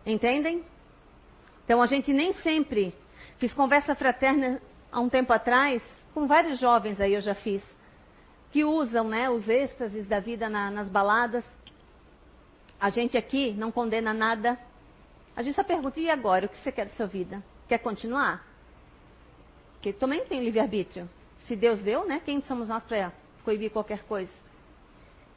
Entendem? 0.06 0.64
Então 1.66 1.82
a 1.82 1.86
gente 1.86 2.12
nem 2.12 2.34
sempre. 2.34 2.94
Fiz 3.38 3.54
conversa 3.54 3.94
fraterna 3.96 4.62
há 4.92 5.00
um 5.00 5.10
tempo 5.10 5.32
atrás, 5.32 5.84
com 6.14 6.26
vários 6.28 6.60
jovens 6.60 7.00
aí 7.00 7.14
eu 7.14 7.22
já 7.22 7.36
fiz, 7.36 7.64
que 8.52 8.64
usam 8.64 9.08
né, 9.08 9.30
os 9.30 9.48
êxtases 9.48 10.08
da 10.08 10.20
vida 10.20 10.50
na, 10.50 10.72
nas 10.72 10.90
baladas. 10.90 11.46
A 12.80 12.90
gente 12.90 13.18
aqui 13.18 13.52
não 13.54 13.72
condena 13.72 14.14
nada, 14.14 14.58
a 15.40 15.42
gente 15.42 15.56
só 15.56 15.64
pergunta, 15.64 15.98
e 16.02 16.10
agora? 16.10 16.48
O 16.48 16.50
que 16.50 16.58
você 16.58 16.70
quer 16.70 16.86
da 16.88 16.94
sua 16.96 17.06
vida? 17.06 17.42
Quer 17.66 17.78
continuar? 17.78 18.46
Porque 19.72 19.94
também 19.94 20.26
tem 20.26 20.44
livre-arbítrio. 20.44 21.10
Se 21.46 21.56
Deus 21.56 21.82
deu, 21.82 22.06
né? 22.06 22.22
Quem 22.26 22.42
somos 22.42 22.68
nós 22.68 22.84
para 22.84 23.14
coibir 23.46 23.72
qualquer 23.72 24.04
coisa? 24.04 24.34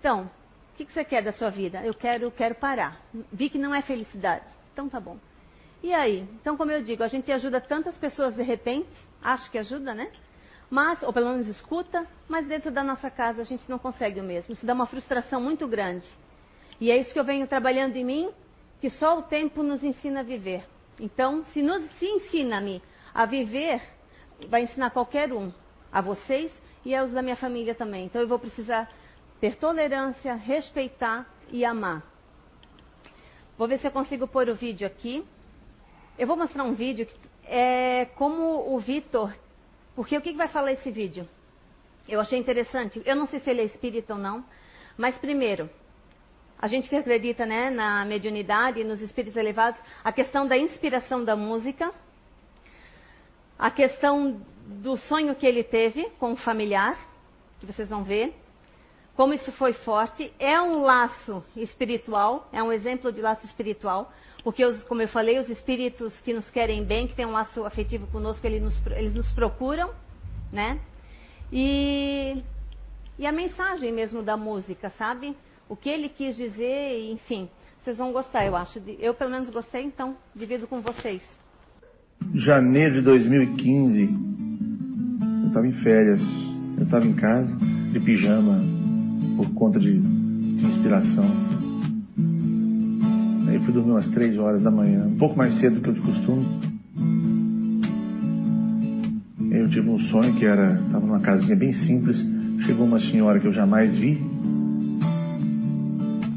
Então, 0.00 0.28
o 0.72 0.76
que 0.76 0.92
você 0.92 1.04
quer 1.04 1.22
da 1.22 1.30
sua 1.30 1.50
vida? 1.50 1.86
Eu 1.86 1.94
quero, 1.94 2.32
quero 2.32 2.56
parar. 2.56 3.00
Vi 3.32 3.48
que 3.48 3.58
não 3.58 3.72
é 3.72 3.80
felicidade. 3.80 4.44
Então 4.72 4.88
tá 4.88 4.98
bom. 4.98 5.18
E 5.84 5.94
aí? 5.94 6.26
Então, 6.40 6.56
como 6.56 6.72
eu 6.72 6.82
digo, 6.82 7.04
a 7.04 7.08
gente 7.08 7.30
ajuda 7.30 7.60
tantas 7.60 7.96
pessoas 7.96 8.34
de 8.34 8.42
repente, 8.42 8.90
acho 9.22 9.48
que 9.52 9.58
ajuda, 9.58 9.94
né? 9.94 10.10
Mas, 10.68 11.00
ou 11.04 11.12
pelo 11.12 11.28
menos 11.30 11.46
escuta, 11.46 12.04
mas 12.28 12.44
dentro 12.48 12.72
da 12.72 12.82
nossa 12.82 13.08
casa 13.08 13.42
a 13.42 13.44
gente 13.44 13.70
não 13.70 13.78
consegue 13.78 14.18
o 14.18 14.24
mesmo. 14.24 14.52
Isso 14.52 14.66
dá 14.66 14.74
uma 14.74 14.86
frustração 14.86 15.40
muito 15.40 15.68
grande. 15.68 16.08
E 16.80 16.90
é 16.90 16.96
isso 16.96 17.12
que 17.12 17.20
eu 17.20 17.24
venho 17.24 17.46
trabalhando 17.46 17.94
em 17.94 18.04
mim 18.04 18.32
que 18.82 18.90
só 18.90 19.20
o 19.20 19.22
tempo 19.22 19.62
nos 19.62 19.84
ensina 19.84 20.20
a 20.20 20.22
viver. 20.24 20.64
Então, 20.98 21.44
se, 21.52 21.62
nos, 21.62 21.88
se 22.00 22.04
ensina-me 22.04 22.82
a 23.14 23.24
viver, 23.24 23.80
vai 24.48 24.64
ensinar 24.64 24.90
qualquer 24.90 25.32
um, 25.32 25.52
a 25.92 26.00
vocês 26.00 26.50
e 26.84 26.92
aos 26.92 27.12
da 27.12 27.22
minha 27.22 27.36
família 27.36 27.76
também. 27.76 28.06
Então, 28.06 28.20
eu 28.20 28.26
vou 28.26 28.40
precisar 28.40 28.90
ter 29.40 29.54
tolerância, 29.54 30.34
respeitar 30.34 31.32
e 31.52 31.64
amar. 31.64 32.02
Vou 33.56 33.68
ver 33.68 33.78
se 33.78 33.86
eu 33.86 33.92
consigo 33.92 34.26
pôr 34.26 34.48
o 34.48 34.54
vídeo 34.56 34.84
aqui. 34.84 35.24
Eu 36.18 36.26
vou 36.26 36.36
mostrar 36.36 36.64
um 36.64 36.74
vídeo 36.74 37.06
que 37.06 37.16
é 37.44 38.06
como 38.16 38.74
o 38.74 38.80
Vitor. 38.80 39.32
Porque 39.94 40.16
o 40.16 40.20
que 40.20 40.32
vai 40.32 40.48
falar 40.48 40.72
esse 40.72 40.90
vídeo? 40.90 41.28
Eu 42.08 42.18
achei 42.18 42.36
interessante. 42.36 43.00
Eu 43.04 43.14
não 43.14 43.26
sei 43.26 43.38
se 43.38 43.48
ele 43.48 43.60
é 43.60 43.64
espírita 43.64 44.14
ou 44.14 44.18
não. 44.18 44.44
Mas 44.98 45.16
primeiro, 45.18 45.70
a 46.62 46.68
gente 46.68 46.88
que 46.88 46.94
acredita 46.94 47.44
né, 47.44 47.70
na 47.70 48.04
mediunidade, 48.04 48.84
nos 48.84 49.00
espíritos 49.00 49.36
elevados, 49.36 49.80
a 50.04 50.12
questão 50.12 50.46
da 50.46 50.56
inspiração 50.56 51.24
da 51.24 51.34
música, 51.34 51.92
a 53.58 53.68
questão 53.68 54.40
do 54.64 54.96
sonho 54.96 55.34
que 55.34 55.44
ele 55.44 55.64
teve 55.64 56.08
com 56.20 56.34
o 56.34 56.36
familiar, 56.36 56.96
que 57.58 57.66
vocês 57.66 57.88
vão 57.88 58.04
ver, 58.04 58.32
como 59.16 59.34
isso 59.34 59.50
foi 59.50 59.72
forte. 59.72 60.32
É 60.38 60.60
um 60.60 60.82
laço 60.82 61.44
espiritual, 61.56 62.48
é 62.52 62.62
um 62.62 62.70
exemplo 62.70 63.10
de 63.10 63.20
laço 63.20 63.44
espiritual, 63.44 64.12
porque, 64.44 64.64
os, 64.64 64.84
como 64.84 65.02
eu 65.02 65.08
falei, 65.08 65.40
os 65.40 65.48
espíritos 65.48 66.14
que 66.20 66.32
nos 66.32 66.48
querem 66.48 66.84
bem, 66.84 67.08
que 67.08 67.16
têm 67.16 67.26
um 67.26 67.32
laço 67.32 67.64
afetivo 67.64 68.06
conosco, 68.06 68.46
eles 68.46 68.62
nos, 68.62 68.86
eles 68.86 69.14
nos 69.14 69.32
procuram, 69.32 69.90
né? 70.52 70.80
E, 71.50 72.40
e 73.18 73.26
a 73.26 73.32
mensagem 73.32 73.90
mesmo 73.90 74.22
da 74.22 74.36
música, 74.36 74.90
sabe? 74.90 75.36
O 75.72 75.76
que 75.76 75.88
ele 75.88 76.10
quis 76.10 76.36
dizer, 76.36 77.10
enfim. 77.10 77.48
Vocês 77.80 77.96
vão 77.96 78.12
gostar, 78.12 78.44
eu 78.44 78.54
acho. 78.54 78.78
Eu, 79.00 79.14
pelo 79.14 79.30
menos, 79.30 79.48
gostei, 79.48 79.82
então 79.82 80.14
divido 80.36 80.66
com 80.66 80.82
vocês. 80.82 81.22
Janeiro 82.34 82.96
de 82.96 83.00
2015, 83.00 84.02
eu 85.40 85.48
estava 85.48 85.66
em 85.66 85.72
férias. 85.82 86.20
Eu 86.76 86.84
estava 86.84 87.06
em 87.06 87.14
casa, 87.14 87.56
de 87.90 87.98
pijama, 88.00 88.58
por 89.34 89.50
conta 89.54 89.80
de, 89.80 89.98
de 89.98 90.66
inspiração. 90.66 91.24
Aí 93.48 93.58
fui 93.60 93.72
dormir 93.72 93.92
umas 93.92 94.10
três 94.10 94.36
horas 94.38 94.62
da 94.62 94.70
manhã, 94.70 95.06
um 95.06 95.16
pouco 95.16 95.38
mais 95.38 95.58
cedo 95.58 95.76
do 95.76 95.80
que 95.80 95.88
eu 95.88 95.94
de 95.94 96.00
costume. 96.02 96.46
Eu 99.50 99.70
tive 99.70 99.88
um 99.88 99.98
sonho 100.10 100.38
que 100.38 100.44
era, 100.44 100.82
estava 100.86 101.06
numa 101.06 101.20
casinha 101.20 101.56
bem 101.56 101.72
simples, 101.72 102.18
chegou 102.66 102.84
uma 102.84 103.00
senhora 103.00 103.40
que 103.40 103.46
eu 103.46 103.54
jamais 103.54 103.96
vi, 103.96 104.31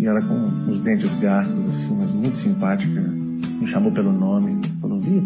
e 0.05 0.07
ela 0.07 0.21
com 0.21 0.71
os 0.71 0.79
dentes 0.83 1.11
gastos 1.19 1.57
assim, 1.67 1.95
mas 1.97 2.11
muito 2.11 2.37
simpática, 2.37 3.01
me 3.01 3.65
chamou 3.65 3.91
pelo 3.91 4.13
nome, 4.13 4.61
falou, 4.79 5.01
Vitor, 5.01 5.23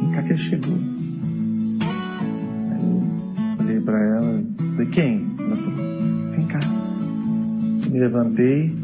vem 0.00 0.10
cá 0.12 0.22
que 0.24 0.30
ele 0.30 0.38
chegou. 0.38 0.74
Aí 2.72 2.82
eu 2.82 3.64
olhei 3.64 3.80
para 3.80 3.98
ela, 4.00 4.42
falei, 4.72 4.86
quem? 4.90 5.26
Ela 5.38 5.54
falou, 5.54 6.32
vem 6.36 6.46
cá. 6.48 6.58
Me 7.88 8.00
levantei, 8.00 8.74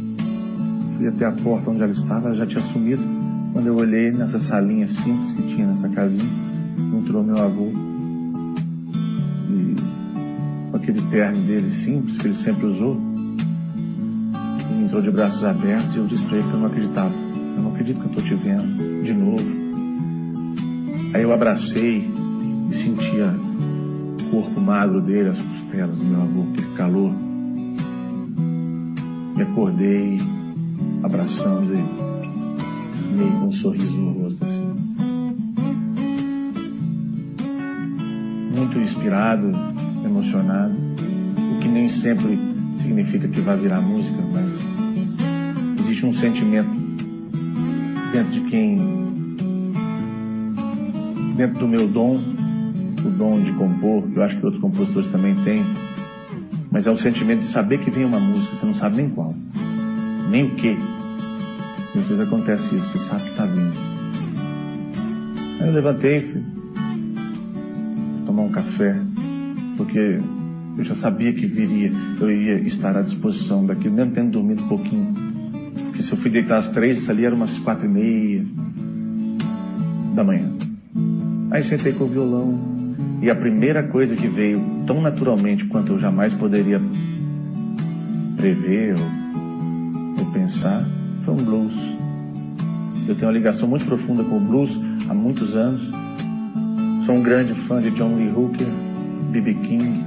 fui 0.97 1.09
até 1.09 1.27
a 1.27 1.33
porta 1.33 1.71
onde 1.71 1.83
ela 1.83 1.91
estava, 1.91 2.29
ela 2.29 2.37
já 2.37 2.47
tinha 2.47 2.63
sumido. 2.73 3.03
Quando 3.53 3.67
eu 3.67 3.75
olhei 3.75 4.13
nessa 4.13 4.39
salinha 4.43 4.87
simples 4.87 5.33
que 5.35 5.57
tinha 5.57 5.67
nessa 5.67 5.89
casinha, 5.89 6.31
entrou 6.95 7.25
meu 7.25 7.37
avô. 7.37 7.73
E 9.51 9.75
com 10.71 10.77
aquele 10.77 11.03
terno 11.11 11.43
dele 11.49 11.69
simples, 11.85 12.17
que 12.19 12.29
ele 12.29 12.45
sempre 12.45 12.65
usou, 12.67 13.08
entrou 14.89 15.03
de 15.03 15.11
braços 15.11 15.45
abertos 15.45 15.95
e 15.95 15.99
eu 15.99 16.07
disse 16.07 16.25
para 16.25 16.39
ele 16.39 16.49
que 16.49 16.55
eu 16.55 16.61
não 16.61 16.67
acreditava. 16.67 17.15
Eu 17.15 17.63
não 17.63 17.71
acredito 17.73 18.01
que 18.01 18.07
eu 18.07 18.11
estou 18.11 18.25
te 18.25 18.35
vendo 18.37 19.05
de 19.05 19.13
novo. 19.13 19.45
Aí 21.13 21.23
eu 21.23 21.31
abracei 21.31 22.11
e 22.71 22.75
sentia 22.85 23.27
o 23.29 24.31
corpo 24.31 24.59
magro 24.59 25.03
dele, 25.03 25.29
as 25.29 25.43
costelas 25.43 25.95
do 25.95 26.05
meu 26.05 26.23
avô, 26.23 26.43
aquele 26.51 26.75
calor. 26.75 27.15
Me 29.37 29.43
acordei 29.43 30.21
abraçando 31.03 31.71
ele, 31.71 33.15
meio 33.15 33.33
com 33.33 33.47
um 33.47 33.53
sorriso 33.53 33.95
no 33.95 34.23
rosto 34.23 34.43
assim. 34.43 34.69
Muito 38.57 38.79
inspirado, 38.79 39.51
emocionado, 40.03 40.75
o 41.55 41.61
que 41.61 41.69
nem 41.69 41.91
sempre 42.01 42.39
significa 42.79 43.29
que 43.29 43.41
vai 43.43 43.59
virar 43.59 43.83
música, 43.83 44.19
mas 44.33 44.48
existe 45.99 46.07
um 46.07 46.15
sentimento 46.15 46.71
dentro 48.13 48.33
de 48.33 48.41
quem, 48.49 48.79
dentro 51.37 51.59
do 51.59 51.69
meu 51.69 51.89
dom, 51.89 52.21
o 53.05 53.11
dom 53.11 53.41
de 53.43 53.53
compor, 53.53 54.03
que 54.09 54.17
eu 54.17 54.23
acho 54.23 54.39
que 54.39 54.45
outros 54.45 54.63
compositores 54.63 55.11
também 55.11 55.35
têm, 55.45 55.65
mas 56.71 56.87
é 56.87 56.91
o 56.91 56.97
sentimento 56.97 57.41
de 57.41 57.53
saber 57.53 57.79
que 57.79 57.91
vem 57.91 58.05
uma 58.05 58.21
música, 58.21 58.57
você 58.57 58.67
não 58.67 58.75
sabe 58.77 58.97
nem 58.97 59.11
qual, 59.11 59.35
nem 60.31 60.45
o 60.45 60.55
que. 60.57 60.77
Às 61.97 62.07
vezes 62.07 62.21
acontece 62.21 62.63
isso, 62.77 62.93
você 62.93 62.99
sabe 63.09 63.23
que 63.25 63.31
está 63.31 63.47
vindo. 63.47 63.73
Aí 65.61 65.69
eu 65.69 65.75
levantei, 65.75 66.21
fui 66.21 66.43
tomar 68.25 68.43
um 68.43 68.51
café, 68.51 68.97
porque 69.77 70.21
eu 70.79 70.85
já 70.85 70.95
sabia 70.97 71.33
que 71.33 71.47
viria, 71.47 71.91
eu 72.21 72.31
ia 72.31 72.61
estar 72.69 72.97
à 72.97 73.03
disposição 73.03 73.67
daquilo, 73.67 73.95
mesmo 73.95 74.13
tendo 74.13 74.31
dormido 74.31 74.63
um 74.63 74.69
pouquinho. 74.69 75.18
Se 76.09 76.15
eu 76.15 76.19
fui 76.21 76.31
deitar 76.31 76.61
às 76.61 76.73
três, 76.73 77.07
ali 77.11 77.27
era 77.27 77.35
umas 77.35 77.59
quatro 77.59 77.85
e 77.85 77.89
meia 77.89 78.43
da 80.15 80.25
manhã. 80.25 80.51
Aí 81.51 81.63
sentei 81.65 81.93
com 81.93 82.05
o 82.05 82.09
violão, 82.09 82.59
e 83.21 83.29
a 83.31 83.35
primeira 83.35 83.83
coisa 83.89 84.17
que 84.17 84.27
veio 84.27 84.59
tão 84.87 85.03
naturalmente 85.03 85.67
quanto 85.67 85.93
eu 85.93 85.99
jamais 85.99 86.33
poderia 86.35 86.81
prever 88.39 88.95
ou, 88.95 90.25
ou 90.25 90.33
pensar 90.33 90.83
foi 91.27 91.35
um 91.35 91.45
blues. 91.45 91.75
Eu 93.07 93.15
tenho 93.15 93.27
uma 93.27 93.37
ligação 93.37 93.69
muito 93.69 93.85
profunda 93.85 94.25
com 94.25 94.39
o 94.39 94.41
blues 94.41 94.71
há 95.11 95.13
muitos 95.13 95.55
anos. 95.55 95.83
Sou 97.05 97.17
um 97.17 97.23
grande 97.23 97.55
fã 97.67 97.83
de 97.83 97.91
John 97.91 98.17
Lee 98.17 98.31
Hooker, 98.31 98.67
B.B. 99.31 99.55
King, 99.55 100.05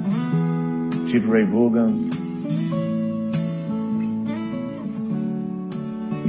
Steve 1.08 1.28
Ray 1.28 1.45
Vaughan. 1.45 2.11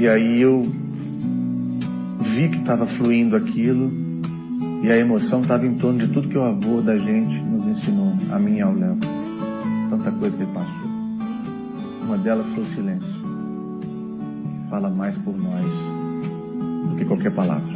E 0.02 0.08
aí 0.08 0.42
eu 0.42 0.62
vi 2.34 2.48
que 2.48 2.56
estava 2.56 2.84
fluindo 2.86 3.36
aquilo 3.36 3.88
e 4.82 4.90
a 4.90 4.96
emoção 4.98 5.42
estava 5.42 5.64
em 5.64 5.76
torno 5.76 6.00
de 6.00 6.12
tudo 6.12 6.28
que 6.28 6.36
o 6.36 6.42
avô 6.42 6.80
da 6.80 6.98
gente 6.98 7.40
nos 7.44 7.64
ensinou, 7.68 8.12
a 8.32 8.36
mim 8.36 8.56
e 8.56 8.60
ao 8.62 8.74
Léo. 8.74 8.98
Tanta 9.90 10.10
coisa 10.10 10.36
que 10.36 10.42
ele 10.42 10.52
passou. 10.52 10.90
Uma 12.02 12.18
delas 12.18 12.44
foi 12.48 12.64
o 12.64 12.66
silêncio. 12.74 13.22
Fala 14.70 14.90
mais 14.90 15.16
por 15.18 15.36
nós 15.36 15.72
do 16.88 16.96
que 16.96 17.04
qualquer 17.04 17.32
palavra. 17.32 17.72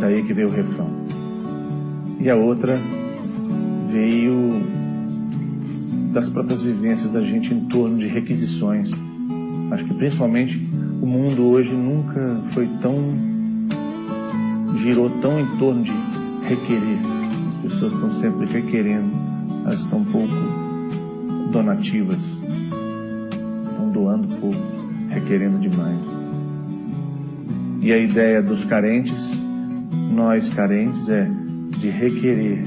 Daí 0.00 0.22
que 0.22 0.32
veio 0.32 0.48
o 0.48 0.52
refrão. 0.52 0.88
E 2.18 2.30
a 2.30 2.34
outra 2.34 2.80
veio 3.92 4.58
das 6.14 6.30
próprias 6.30 6.62
vivências 6.62 7.12
da 7.12 7.20
gente 7.20 7.52
em 7.52 7.66
torno 7.66 7.98
de 7.98 8.08
requisições. 8.08 8.88
Acho 9.70 9.84
que 9.84 9.94
principalmente 9.94 10.56
o 11.02 11.06
mundo 11.06 11.46
hoje 11.48 11.72
nunca 11.72 12.42
foi 12.52 12.66
tão 12.80 13.28
girou 14.82 15.10
tão 15.20 15.38
em 15.38 15.46
torno 15.58 15.82
de 15.82 15.92
requerer. 16.42 16.98
As 17.50 17.72
pessoas 17.72 17.92
estão 17.92 18.20
sempre 18.20 18.46
requerendo, 18.46 19.10
elas 19.64 19.80
estão 19.80 20.04
pouco 20.04 20.34
donativas, 21.52 22.18
estão 23.70 23.90
doando 23.90 24.28
pouco, 24.36 24.58
requerendo 25.10 25.58
demais. 25.58 25.98
E 27.80 27.92
a 27.92 27.98
ideia 27.98 28.42
dos 28.42 28.64
carentes, 28.66 29.18
nós 30.10 30.48
carentes, 30.54 31.08
é 31.08 31.28
de 31.78 31.90
requerer. 31.90 32.64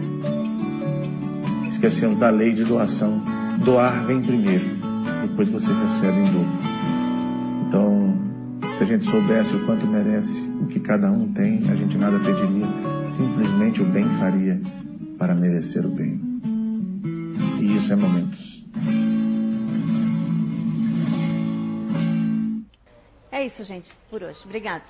Esquecendo 1.70 2.20
da 2.20 2.30
lei 2.30 2.54
de 2.54 2.64
doação. 2.64 3.22
Doar 3.64 4.06
vem 4.08 4.22
primeiro, 4.22 4.66
depois 5.28 5.49
você 5.49 5.72
recebe 5.72 6.20
em 6.20 6.32
dobro. 6.32 6.61
Então, 7.72 8.13
se 8.78 8.84
a 8.84 8.86
gente 8.86 9.09
soubesse 9.09 9.55
o 9.55 9.65
quanto 9.65 9.88
merece 9.88 10.30
o 10.61 10.67
que 10.67 10.78
cada 10.82 11.09
um 11.09 11.32
tem, 11.32 11.69
a 11.69 11.76
gente 11.78 11.97
nada 11.97 12.19
pediria, 12.19 12.67
simplesmente 13.15 13.82
o 13.82 13.86
bem 13.86 14.03
faria 14.19 14.59
para 15.17 15.34
merecer 15.34 15.86
o 15.86 15.89
bem. 15.89 16.19
E 17.61 17.78
isso 17.78 17.93
é 17.93 17.95
momentos. 17.95 18.65
É 23.32 23.45
isso, 23.45 23.63
gente, 23.63 23.89
por 24.09 24.22
hoje. 24.22 24.41
Obrigada. 24.43 24.84